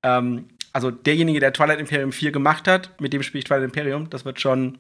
Ähm, 0.03 0.47
also 0.71 0.91
derjenige, 0.91 1.39
der 1.39 1.53
Twilight 1.53 1.79
Imperium 1.79 2.11
4 2.11 2.31
gemacht 2.31 2.67
hat, 2.67 2.99
mit 3.01 3.13
dem 3.13 3.23
spiele 3.23 3.39
ich 3.39 3.45
Twilight 3.45 3.65
Imperium, 3.65 4.09
das 4.09 4.25
wird 4.25 4.39
schon 4.39 4.79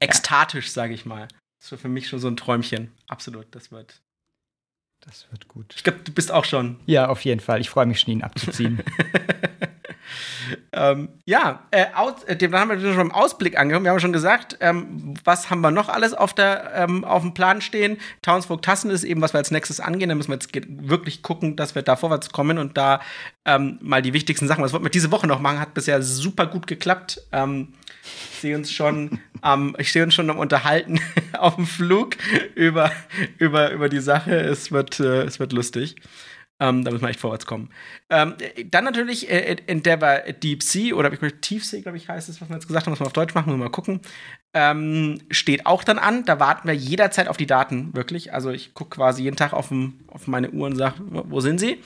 ekstatisch, 0.00 0.70
sage 0.70 0.94
ich 0.94 1.06
mal. 1.06 1.28
Das 1.60 1.70
wird 1.70 1.80
für 1.80 1.88
mich 1.88 2.08
schon 2.08 2.20
so 2.20 2.28
ein 2.28 2.36
Träumchen. 2.36 2.92
Absolut, 3.08 3.46
das 3.50 3.72
wird. 3.72 4.00
Das 5.00 5.26
wird 5.30 5.48
gut. 5.48 5.72
Ich 5.76 5.84
glaube, 5.84 6.00
du 6.04 6.12
bist 6.12 6.32
auch 6.32 6.44
schon. 6.44 6.78
Ja, 6.86 7.08
auf 7.08 7.24
jeden 7.24 7.40
Fall. 7.40 7.60
Ich 7.60 7.70
freue 7.70 7.86
mich 7.86 8.00
schon, 8.00 8.12
ihn 8.12 8.22
abzuziehen. 8.22 8.80
ähm, 10.72 11.08
ja, 11.24 11.66
äh, 11.70 11.86
aus, 11.94 12.24
äh, 12.24 12.36
dem 12.36 12.54
haben 12.54 12.70
wir 12.70 12.80
schon 12.80 13.00
im 13.00 13.12
Ausblick 13.12 13.58
angekommen. 13.58 13.84
Wir 13.84 13.92
haben 13.92 14.00
schon 14.00 14.12
gesagt, 14.12 14.56
ähm, 14.60 15.14
was 15.24 15.50
haben 15.50 15.60
wir 15.60 15.70
noch 15.70 15.88
alles 15.88 16.14
auf, 16.14 16.34
der, 16.34 16.72
ähm, 16.74 17.04
auf 17.04 17.22
dem 17.22 17.32
Plan 17.32 17.60
stehen? 17.60 17.98
Townsfolk 18.22 18.62
Tassen 18.62 18.90
ist 18.90 19.04
eben, 19.04 19.20
was 19.20 19.32
wir 19.32 19.38
als 19.38 19.50
nächstes 19.50 19.80
angehen. 19.80 20.08
Da 20.08 20.14
müssen 20.14 20.30
wir 20.30 20.36
jetzt 20.36 20.50
wirklich 20.54 21.22
gucken, 21.22 21.56
dass 21.56 21.74
wir 21.74 21.82
da 21.82 21.96
vorwärts 21.96 22.30
kommen 22.30 22.58
und 22.58 22.76
da 22.76 23.00
ähm, 23.44 23.78
mal 23.80 24.02
die 24.02 24.12
wichtigsten 24.12 24.48
Sachen. 24.48 24.64
Was 24.64 24.72
wollten 24.72 24.84
wir 24.84 24.90
diese 24.90 25.10
Woche 25.10 25.26
noch 25.26 25.40
machen? 25.40 25.60
Hat 25.60 25.74
bisher 25.74 26.02
super 26.02 26.46
gut 26.46 26.66
geklappt. 26.66 27.22
Ähm, 27.32 27.72
ich 28.32 28.40
sehe 28.40 28.56
uns 28.56 28.72
schon 28.72 29.20
am, 29.40 29.76
ich 29.78 29.92
sehe 29.92 30.02
uns 30.02 30.14
schon 30.14 30.30
am 30.30 30.38
Unterhalten 30.38 31.00
auf 31.38 31.56
dem 31.56 31.66
Flug 31.66 32.16
über, 32.54 32.92
über, 33.38 33.70
über 33.72 33.88
die 33.88 34.00
Sache. 34.00 34.36
Es 34.36 34.72
wird, 34.72 35.00
äh, 35.00 35.22
es 35.22 35.40
wird 35.40 35.52
lustig. 35.52 35.96
Ähm, 36.60 36.84
da 36.84 36.90
müssen 36.90 37.04
wir 37.04 37.10
echt 37.10 37.20
vorwärts 37.20 37.46
kommen. 37.46 37.70
Ähm, 38.10 38.34
dann 38.66 38.84
natürlich 38.84 39.30
äh, 39.30 39.56
Endeavor 39.68 40.32
Deep 40.32 40.62
Sea 40.64 40.94
oder 40.94 41.10
Tiefsee, 41.40 41.82
glaube 41.82 41.98
ich, 41.98 42.08
heißt 42.08 42.28
es, 42.28 42.40
was 42.40 42.48
wir 42.48 42.56
jetzt 42.56 42.66
gesagt 42.66 42.86
haben, 42.86 42.92
was 42.92 43.00
wir 43.00 43.06
auf 43.06 43.12
Deutsch 43.12 43.34
machen, 43.34 43.46
müssen 43.46 43.60
wir 43.60 43.66
mal 43.66 43.70
gucken. 43.70 44.00
Ähm, 44.54 45.20
steht 45.30 45.66
auch 45.66 45.84
dann 45.84 45.98
an. 45.98 46.24
Da 46.24 46.40
warten 46.40 46.66
wir 46.66 46.74
jederzeit 46.74 47.28
auf 47.28 47.36
die 47.36 47.46
Daten, 47.46 47.94
wirklich. 47.94 48.34
Also 48.34 48.50
ich 48.50 48.74
gucke 48.74 48.96
quasi 48.96 49.22
jeden 49.22 49.36
Tag 49.36 49.52
auf, 49.52 49.72
auf 50.08 50.26
meine 50.26 50.50
Uhr 50.50 50.66
und 50.66 50.76
sage, 50.76 50.96
wo 51.00 51.40
sind 51.40 51.60
sie? 51.60 51.80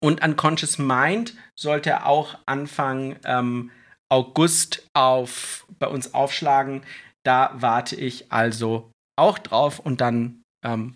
Und 0.00 0.22
Unconscious 0.22 0.78
Mind 0.78 1.34
sollte 1.54 2.04
auch 2.04 2.38
Anfang 2.44 3.16
ähm, 3.24 3.70
August 4.08 4.86
auf, 4.94 5.66
bei 5.78 5.88
uns 5.88 6.14
aufschlagen. 6.14 6.82
Da 7.24 7.52
warte 7.54 7.96
ich 7.96 8.32
also 8.32 8.90
auch 9.16 9.38
drauf 9.38 9.78
und 9.78 10.00
dann 10.00 10.42
ähm, 10.64 10.94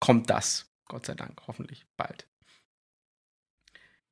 kommt 0.00 0.30
das. 0.30 0.66
Gott 0.88 1.06
sei 1.06 1.14
Dank, 1.14 1.40
hoffentlich 1.46 1.84
bald. 1.96 2.26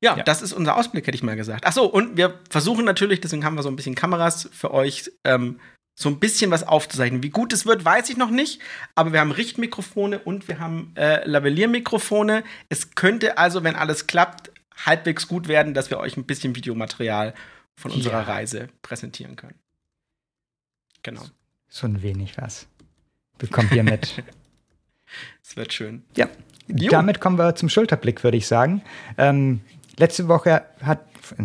Ja, 0.01 0.17
ja, 0.17 0.23
das 0.23 0.43
ist 0.43 0.53
unser 0.53 0.77
Ausblick, 0.77 1.07
hätte 1.07 1.17
ich 1.17 1.25
mal 1.25 1.35
gesagt. 1.35 1.65
Ach 1.67 1.73
so, 1.73 1.87
und 1.87 2.17
wir 2.17 2.39
versuchen 2.49 2.85
natürlich, 2.85 3.21
deswegen 3.21 3.45
haben 3.45 3.57
wir 3.57 3.65
so 3.65 3.69
ein 3.69 3.75
bisschen 3.75 3.97
Kameras 3.97 4.49
für 4.53 4.73
euch, 4.73 5.11
ähm, 5.25 5.59
so 5.99 6.09
ein 6.09 6.21
bisschen 6.21 6.53
was 6.53 6.63
aufzuzeichnen. 6.63 7.25
Wie 7.25 7.31
gut 7.31 7.53
es 7.53 7.67
wird, 7.67 7.85
weiß 7.85 8.09
ich 8.09 8.17
noch 8.17 8.31
nicht, 8.31 8.63
aber 8.95 9.13
wir 9.13 9.19
haben 9.19 9.33
Richtmikrofone 9.33 10.21
und 10.21 10.47
wir 10.47 10.61
haben 10.61 10.93
äh, 10.95 11.29
Lavelliermikrofone. 11.29 12.45
Es 12.69 12.95
könnte 12.95 13.39
also, 13.39 13.65
wenn 13.65 13.75
alles 13.75 14.07
klappt, 14.07 14.53
halbwegs 14.87 15.27
gut 15.27 15.49
werden, 15.49 15.75
dass 15.75 15.91
wir 15.91 15.99
euch 15.99 16.17
ein 16.17 16.27
bisschen 16.27 16.55
Videomaterial 16.55 17.35
von 17.79 17.93
unserer 17.93 18.23
ja. 18.23 18.23
Reise 18.23 18.69
präsentieren 18.83 19.37
können. 19.37 19.55
Genau. 21.05 21.23
So 21.69 21.87
ein 21.87 22.03
wenig 22.03 22.37
was. 22.37 22.67
Bekommt 23.39 23.73
ihr 23.73 23.85
mit. 23.85 24.23
Es 25.43 25.57
wird 25.57 25.73
schön. 25.73 26.05
Ja. 26.17 26.29
Jo. 26.67 26.91
Damit 26.91 27.19
kommen 27.19 27.39
wir 27.39 27.55
zum 27.55 27.71
Schulterblick, 27.71 28.23
würde 28.23 28.37
ich 28.37 28.47
sagen. 28.47 28.83
Ähm, 29.17 29.63
letzte 29.97 30.29
Woche 30.29 30.67
hat, 30.83 31.01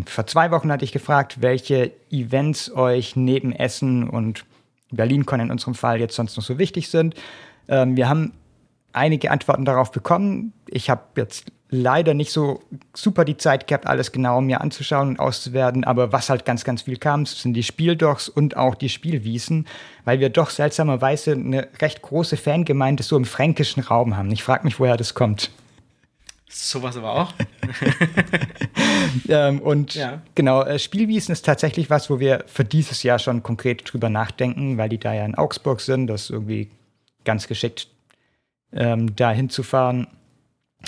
vor 0.05 0.27
zwei 0.27 0.51
Wochen 0.51 0.69
hatte 0.69 0.83
ich 0.83 0.91
gefragt, 0.91 1.41
welche 1.41 1.93
Events 2.11 2.69
euch 2.69 3.15
neben 3.15 3.53
Essen 3.53 4.09
und 4.09 4.43
BerlinCon 4.91 5.39
in 5.39 5.49
unserem 5.49 5.75
Fall 5.75 6.01
jetzt 6.01 6.15
sonst 6.17 6.35
noch 6.35 6.43
so 6.43 6.57
wichtig 6.57 6.89
sind. 6.89 7.15
Ähm, 7.69 7.95
wir 7.95 8.09
haben 8.09 8.33
einige 8.91 9.31
Antworten 9.31 9.63
darauf 9.63 9.93
bekommen. 9.93 10.51
Ich 10.67 10.89
habe 10.89 11.03
jetzt 11.15 11.53
leider 11.73 12.13
nicht 12.13 12.31
so 12.31 12.61
super 12.93 13.25
die 13.25 13.37
Zeit 13.37 13.67
gehabt, 13.67 13.87
alles 13.87 14.11
genau 14.11 14.41
mir 14.41 14.61
anzuschauen 14.61 15.09
und 15.09 15.19
auszuwerten. 15.19 15.83
Aber 15.83 16.11
was 16.11 16.29
halt 16.29 16.45
ganz, 16.45 16.63
ganz 16.63 16.83
viel 16.83 16.97
kam, 16.97 17.25
sind 17.25 17.53
die 17.53 17.63
Spieldocs 17.63 18.29
und 18.29 18.55
auch 18.55 18.75
die 18.75 18.89
Spielwiesen, 18.89 19.67
weil 20.05 20.19
wir 20.19 20.29
doch 20.29 20.49
seltsamerweise 20.51 21.31
eine 21.31 21.67
recht 21.81 22.01
große 22.01 22.37
Fangemeinde 22.37 23.03
so 23.03 23.17
im 23.17 23.25
fränkischen 23.25 23.83
Raum 23.83 24.15
haben. 24.15 24.31
Ich 24.31 24.43
frage 24.43 24.65
mich, 24.65 24.79
woher 24.79 24.97
das 24.97 25.15
kommt. 25.15 25.49
Sowas 26.47 26.95
aber 26.95 27.13
auch. 27.13 27.33
ähm, 29.27 29.59
und 29.59 29.95
ja. 29.95 30.21
genau, 30.35 30.61
äh, 30.61 30.77
Spielwiesen 30.77 31.33
ist 31.33 31.43
tatsächlich 31.43 31.89
was, 31.89 32.11
wo 32.11 32.19
wir 32.19 32.43
für 32.45 32.63
dieses 32.63 33.01
Jahr 33.01 33.17
schon 33.17 33.41
konkret 33.41 33.91
drüber 33.91 34.09
nachdenken, 34.09 34.77
weil 34.77 34.89
die 34.89 34.99
da 34.99 35.13
ja 35.13 35.25
in 35.25 35.33
Augsburg 35.33 35.81
sind. 35.81 36.05
Das 36.05 36.29
irgendwie 36.29 36.69
ganz 37.25 37.47
geschickt, 37.47 37.87
ähm, 38.71 39.15
da 39.15 39.31
hinzufahren 39.31 40.07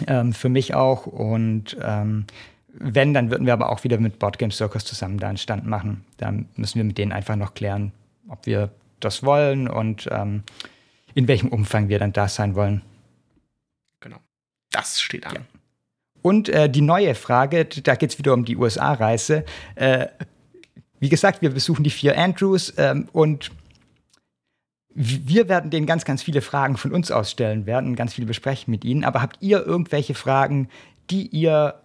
ähm, 0.07 0.33
für 0.33 0.49
mich 0.49 0.73
auch. 0.73 1.05
Und 1.05 1.77
ähm, 1.81 2.25
wenn, 2.73 3.13
dann 3.13 3.31
würden 3.31 3.45
wir 3.45 3.53
aber 3.53 3.69
auch 3.69 3.83
wieder 3.83 3.97
mit 3.97 4.19
Board 4.19 4.37
Game 4.37 4.51
Circus 4.51 4.85
zusammen 4.85 5.17
da 5.17 5.29
einen 5.29 5.37
Stand 5.37 5.65
machen. 5.65 6.03
Da 6.17 6.33
müssen 6.55 6.75
wir 6.75 6.83
mit 6.83 6.97
denen 6.97 7.11
einfach 7.11 7.35
noch 7.35 7.53
klären, 7.53 7.91
ob 8.27 8.45
wir 8.45 8.71
das 8.99 9.23
wollen 9.23 9.67
und 9.67 10.07
ähm, 10.11 10.43
in 11.13 11.27
welchem 11.27 11.49
Umfang 11.49 11.89
wir 11.89 11.99
dann 11.99 12.13
da 12.13 12.27
sein 12.27 12.55
wollen. 12.55 12.81
Genau. 14.01 14.17
Das 14.71 14.99
steht 14.99 15.25
an. 15.25 15.35
Ja. 15.35 15.41
Und 16.21 16.49
äh, 16.49 16.69
die 16.69 16.81
neue 16.81 17.13
Frage, 17.15 17.65
da 17.65 17.95
geht 17.95 18.11
es 18.11 18.17
wieder 18.17 18.33
um 18.33 18.45
die 18.45 18.57
USA-Reise. 18.57 19.45
Äh, 19.75 20.07
wie 20.99 21.09
gesagt, 21.09 21.41
wir 21.41 21.51
besuchen 21.51 21.83
die 21.83 21.91
vier 21.91 22.17
Andrews 22.17 22.73
ähm, 22.77 23.07
und 23.13 23.51
wir 24.95 25.49
werden 25.49 25.71
denen 25.71 25.85
ganz, 25.85 26.05
ganz 26.05 26.23
viele 26.23 26.41
Fragen 26.41 26.77
von 26.77 26.93
uns 26.93 27.11
ausstellen 27.11 27.65
werden, 27.65 27.97
ganz 27.97 28.13
viel 28.13 28.25
besprechen 28.25 28.71
mit 28.71 28.85
ihnen. 28.85 29.03
Aber 29.03 29.21
habt 29.21 29.37
ihr 29.41 29.65
irgendwelche 29.65 30.15
Fragen, 30.15 30.69
die 31.09 31.27
ihr 31.27 31.81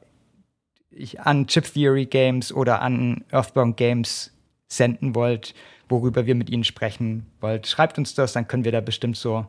an 1.19 1.49
Chip 1.49 1.73
Theory 1.73 2.07
Games 2.07 2.53
oder 2.53 2.81
an 2.81 3.25
Earthbound 3.33 3.77
Games 3.77 4.33
senden 4.69 5.17
wollt, 5.17 5.55
worüber 5.89 6.27
wir 6.27 6.37
mit 6.37 6.51
ihnen 6.51 6.63
sprechen 6.63 7.27
wollt? 7.41 7.67
Schreibt 7.67 7.99
uns 7.99 8.15
das, 8.15 8.33
dann 8.33 8.47
können 8.47 8.65
wir 8.65 8.73
da 8.73 8.81
bestimmt 8.81 9.17
so 9.17 9.45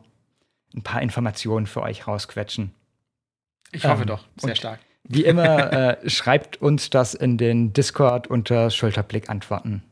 ein 0.74 0.82
paar 0.82 1.00
Informationen 1.00 1.66
für 1.66 1.82
euch 1.82 2.08
rausquetschen. 2.08 2.72
Ich 3.70 3.84
hoffe 3.84 4.02
ähm, 4.02 4.08
doch, 4.08 4.24
sehr 4.38 4.56
stark. 4.56 4.80
Wie 5.04 5.24
immer, 5.24 5.72
äh, 5.72 6.10
schreibt 6.10 6.60
uns 6.60 6.90
das 6.90 7.14
in 7.14 7.38
den 7.38 7.72
Discord 7.72 8.26
unter 8.26 8.70
Schulterblick 8.70 9.30
antworten. 9.30 9.84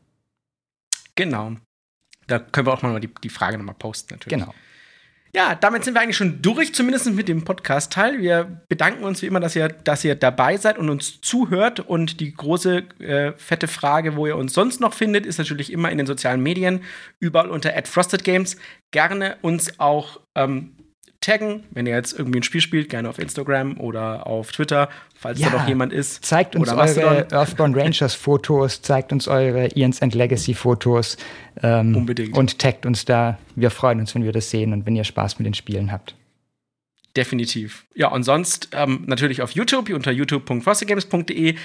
Genau. 1.15 1.55
Da 2.27 2.39
können 2.39 2.67
wir 2.67 2.73
auch 2.73 2.81
mal 2.81 2.99
die, 2.99 3.09
die 3.23 3.29
Frage 3.29 3.57
nochmal 3.57 3.75
posten, 3.75 4.13
natürlich. 4.13 4.39
Genau. 4.39 4.53
Ja, 5.33 5.55
damit 5.55 5.85
sind 5.85 5.93
wir 5.93 6.01
eigentlich 6.01 6.17
schon 6.17 6.41
durch, 6.41 6.73
zumindest 6.73 7.09
mit 7.09 7.29
dem 7.29 7.45
Podcast-Teil. 7.45 8.19
Wir 8.19 8.63
bedanken 8.67 9.05
uns 9.05 9.21
wie 9.21 9.27
immer, 9.27 9.39
dass 9.39 9.55
ihr, 9.55 9.69
dass 9.69 10.03
ihr 10.03 10.15
dabei 10.15 10.57
seid 10.57 10.77
und 10.77 10.89
uns 10.89 11.21
zuhört. 11.21 11.79
Und 11.79 12.19
die 12.19 12.33
große, 12.33 12.83
äh, 12.99 13.31
fette 13.37 13.69
Frage, 13.69 14.17
wo 14.17 14.27
ihr 14.27 14.35
uns 14.35 14.53
sonst 14.53 14.81
noch 14.81 14.93
findet, 14.93 15.25
ist 15.25 15.37
natürlich 15.37 15.71
immer 15.71 15.89
in 15.89 15.97
den 15.97 16.07
sozialen 16.07 16.43
Medien, 16.43 16.81
überall 17.19 17.49
unter 17.49 17.71
@frostedgames. 17.81 18.57
Gerne 18.91 19.37
uns 19.41 19.79
auch 19.79 20.19
ähm, 20.35 20.73
taggen, 21.21 21.63
wenn 21.71 21.85
ihr 21.85 21.95
jetzt 21.95 22.17
irgendwie 22.17 22.39
ein 22.39 22.43
Spiel 22.43 22.61
spielt, 22.61 22.89
gerne 22.89 23.07
auf 23.07 23.19
Instagram 23.19 23.79
oder 23.79 24.27
auf 24.27 24.51
Twitter, 24.51 24.89
falls 25.15 25.39
ja, 25.39 25.49
da 25.49 25.59
noch 25.59 25.67
jemand 25.67 25.93
ist. 25.93 26.25
Zeigt 26.25 26.55
uns 26.55 26.69
eure 26.69 27.27
Earthbound 27.31 27.77
Rangers 27.77 28.15
Fotos, 28.15 28.81
zeigt 28.81 29.11
uns 29.13 29.27
eure 29.27 29.69
Ian's 29.75 29.99
End 29.99 30.15
Legacy 30.15 30.53
Fotos. 30.53 31.17
Ähm, 31.61 31.95
Unbedingt. 31.95 32.35
Und 32.35 32.59
taggt 32.59 32.85
uns 32.85 33.05
da. 33.05 33.37
Wir 33.55 33.69
freuen 33.69 33.99
uns, 33.99 34.15
wenn 34.15 34.23
wir 34.23 34.31
das 34.31 34.49
sehen 34.49 34.73
und 34.73 34.85
wenn 34.85 34.95
ihr 34.95 35.03
Spaß 35.03 35.39
mit 35.39 35.45
den 35.45 35.53
Spielen 35.53 35.91
habt. 35.91 36.15
Definitiv. 37.15 37.85
Ja, 37.93 38.07
und 38.07 38.23
sonst 38.23 38.69
ähm, 38.71 39.03
natürlich 39.05 39.41
auf 39.41 39.51
YouTube 39.51 39.89
unter 39.89 40.11
youtube.frostygames.de. 40.11 41.55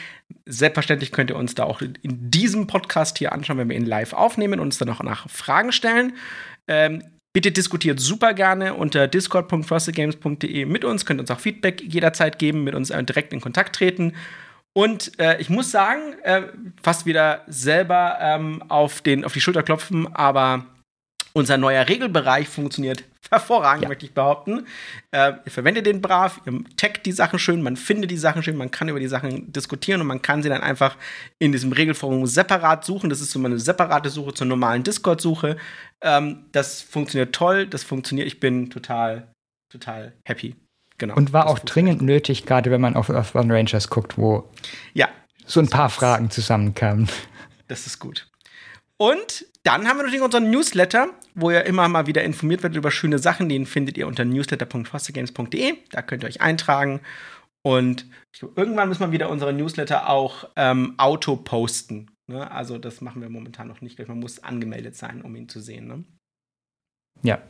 Selbstverständlich 0.44 1.12
könnt 1.12 1.30
ihr 1.30 1.36
uns 1.36 1.54
da 1.54 1.64
auch 1.64 1.80
in 1.80 1.96
diesem 2.02 2.66
Podcast 2.66 3.18
hier 3.18 3.32
anschauen, 3.32 3.58
wenn 3.58 3.68
wir 3.68 3.76
ihn 3.76 3.86
live 3.86 4.12
aufnehmen 4.12 4.54
und 4.54 4.66
uns 4.66 4.78
dann 4.78 4.90
auch 4.90 5.02
nach 5.02 5.30
Fragen 5.30 5.70
stellen. 5.70 6.14
Ähm, 6.66 7.04
Bitte 7.36 7.52
diskutiert 7.52 8.00
super 8.00 8.32
gerne 8.32 8.72
unter 8.72 9.06
discord.frostedgames.de 9.06 10.64
mit 10.64 10.86
uns, 10.86 11.04
könnt 11.04 11.20
uns 11.20 11.30
auch 11.30 11.38
Feedback 11.38 11.82
jederzeit 11.82 12.38
geben, 12.38 12.64
mit 12.64 12.74
uns 12.74 12.88
äh, 12.88 13.04
direkt 13.04 13.34
in 13.34 13.42
Kontakt 13.42 13.76
treten. 13.76 14.14
Und 14.72 15.20
äh, 15.20 15.38
ich 15.38 15.50
muss 15.50 15.70
sagen, 15.70 16.14
äh, 16.22 16.44
fast 16.82 17.04
wieder 17.04 17.42
selber 17.46 18.16
ähm, 18.22 18.62
auf, 18.68 19.02
den, 19.02 19.22
auf 19.22 19.34
die 19.34 19.42
Schulter 19.42 19.62
klopfen, 19.62 20.08
aber 20.14 20.64
unser 21.34 21.58
neuer 21.58 21.86
Regelbereich 21.86 22.48
funktioniert 22.48 23.04
hervorragend, 23.30 23.82
ja. 23.82 23.88
möchte 23.88 24.06
ich 24.06 24.14
behaupten. 24.14 24.66
Äh, 25.10 25.34
ihr 25.44 25.52
verwendet 25.52 25.86
den 25.86 26.00
brav, 26.00 26.40
ihr 26.46 26.60
taggt 26.76 27.06
die 27.06 27.12
Sachen 27.12 27.38
schön, 27.38 27.62
man 27.62 27.76
findet 27.76 28.10
die 28.10 28.16
Sachen 28.16 28.42
schön, 28.42 28.56
man 28.56 28.70
kann 28.70 28.88
über 28.88 29.00
die 29.00 29.08
Sachen 29.08 29.52
diskutieren 29.52 30.00
und 30.00 30.06
man 30.06 30.22
kann 30.22 30.42
sie 30.42 30.48
dann 30.48 30.62
einfach 30.62 30.96
in 31.38 31.52
diesem 31.52 31.72
Regelforum 31.72 32.26
separat 32.26 32.84
suchen. 32.84 33.10
Das 33.10 33.20
ist 33.20 33.30
so 33.30 33.38
eine 33.38 33.58
separate 33.58 34.10
Suche 34.10 34.34
zur 34.34 34.46
normalen 34.46 34.82
Discord-Suche. 34.82 35.56
Ähm, 36.02 36.46
das 36.52 36.82
funktioniert 36.82 37.34
toll, 37.34 37.66
das 37.66 37.82
funktioniert, 37.82 38.26
ich 38.26 38.40
bin 38.40 38.70
total, 38.70 39.32
total 39.70 40.14
happy. 40.24 40.56
Genau. 40.98 41.14
Und 41.14 41.32
war 41.32 41.48
auch 41.48 41.58
dringend 41.58 42.02
nötig, 42.02 42.46
gerade 42.46 42.70
wenn 42.70 42.80
man 42.80 42.96
auf 42.96 43.10
Earthbound 43.10 43.52
Rangers 43.52 43.90
guckt, 43.90 44.16
wo 44.16 44.50
ja, 44.94 45.08
so 45.44 45.60
ein 45.60 45.68
paar 45.68 45.90
Fragen 45.90 46.30
zusammenkamen. 46.30 47.08
Das 47.68 47.86
ist 47.86 47.98
gut. 47.98 48.28
Und 48.98 49.46
dann 49.62 49.86
haben 49.86 49.98
wir 49.98 50.04
natürlich 50.04 50.22
unseren 50.22 50.50
Newsletter, 50.50 51.08
wo 51.34 51.50
ihr 51.50 51.64
immer 51.64 51.88
mal 51.88 52.06
wieder 52.06 52.24
informiert 52.24 52.62
werdet 52.62 52.78
über 52.78 52.90
schöne 52.90 53.18
Sachen. 53.18 53.48
Den 53.48 53.66
findet 53.66 53.98
ihr 53.98 54.06
unter 54.06 54.24
newsletter.fostergames.de. 54.24 55.74
Da 55.90 56.02
könnt 56.02 56.22
ihr 56.22 56.28
euch 56.28 56.40
eintragen. 56.40 57.00
Und 57.62 58.06
irgendwann 58.54 58.88
müssen 58.88 59.00
wir 59.00 59.12
wieder 59.12 59.28
unsere 59.28 59.52
Newsletter 59.52 60.08
auch 60.08 60.48
ähm, 60.56 60.94
auto 60.98 61.36
posten. 61.36 62.10
Ne? 62.28 62.50
Also 62.50 62.78
das 62.78 63.00
machen 63.00 63.20
wir 63.20 63.28
momentan 63.28 63.68
noch 63.68 63.80
nicht. 63.80 63.98
Man 64.06 64.20
muss 64.20 64.42
angemeldet 64.42 64.96
sein, 64.96 65.20
um 65.22 65.34
ihn 65.36 65.48
zu 65.48 65.60
sehen. 65.60 65.88
Ne? 65.88 66.04
Ja. 67.22 67.42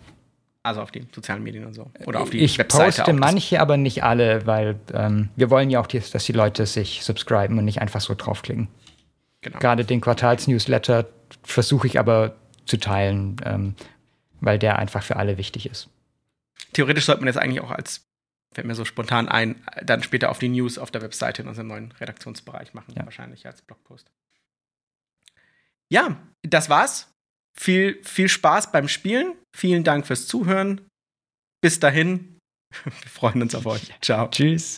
Also 0.62 0.80
auf 0.80 0.90
die 0.90 1.06
sozialen 1.14 1.44
Medien 1.44 1.64
und 1.64 1.74
so. 1.74 1.90
Oder 2.06 2.20
auf 2.20 2.30
die 2.30 2.38
ich 2.38 2.58
Webseite. 2.58 2.88
Ich 2.88 2.96
poste 2.96 3.12
manche, 3.12 3.60
aber 3.60 3.76
nicht 3.76 4.02
alle, 4.02 4.46
weil 4.46 4.80
ähm, 4.92 5.28
wir 5.36 5.50
wollen 5.50 5.70
ja 5.70 5.80
auch, 5.80 5.86
dass 5.86 6.24
die 6.24 6.32
Leute 6.32 6.66
sich 6.66 7.04
subscriben 7.04 7.56
und 7.58 7.64
nicht 7.64 7.80
einfach 7.80 8.00
so 8.00 8.14
draufklicken. 8.14 8.66
Genau. 9.46 9.60
Gerade 9.60 9.84
den 9.84 10.00
Quartalsnewsletter 10.00 11.06
versuche 11.44 11.86
ich 11.86 12.00
aber 12.00 12.34
zu 12.64 12.78
teilen, 12.78 13.36
ähm, 13.44 13.76
weil 14.40 14.58
der 14.58 14.76
einfach 14.76 15.04
für 15.04 15.14
alle 15.14 15.38
wichtig 15.38 15.70
ist. 15.70 15.88
Theoretisch 16.72 17.04
sollte 17.04 17.20
man 17.20 17.28
jetzt 17.28 17.36
eigentlich 17.36 17.60
auch 17.60 17.70
als, 17.70 18.04
fällt 18.52 18.66
mir 18.66 18.74
so 18.74 18.84
spontan 18.84 19.28
ein, 19.28 19.62
dann 19.84 20.02
später 20.02 20.30
auf 20.30 20.40
die 20.40 20.48
News 20.48 20.78
auf 20.78 20.90
der 20.90 21.00
Webseite 21.00 21.42
in 21.42 21.48
unserem 21.48 21.68
neuen 21.68 21.92
Redaktionsbereich 21.92 22.74
machen, 22.74 22.92
ja. 22.96 23.04
wahrscheinlich 23.04 23.46
als 23.46 23.62
Blogpost. 23.62 24.10
Ja, 25.92 26.16
das 26.42 26.68
war's. 26.68 27.12
Viel, 27.56 28.02
viel 28.02 28.28
Spaß 28.28 28.72
beim 28.72 28.88
Spielen. 28.88 29.36
Vielen 29.56 29.84
Dank 29.84 30.08
fürs 30.08 30.26
Zuhören. 30.26 30.80
Bis 31.62 31.78
dahin. 31.78 32.40
Wir 32.82 32.92
freuen 33.08 33.42
uns 33.42 33.54
auf 33.54 33.64
euch. 33.66 33.94
Ciao. 34.02 34.26
Tschüss. 34.26 34.76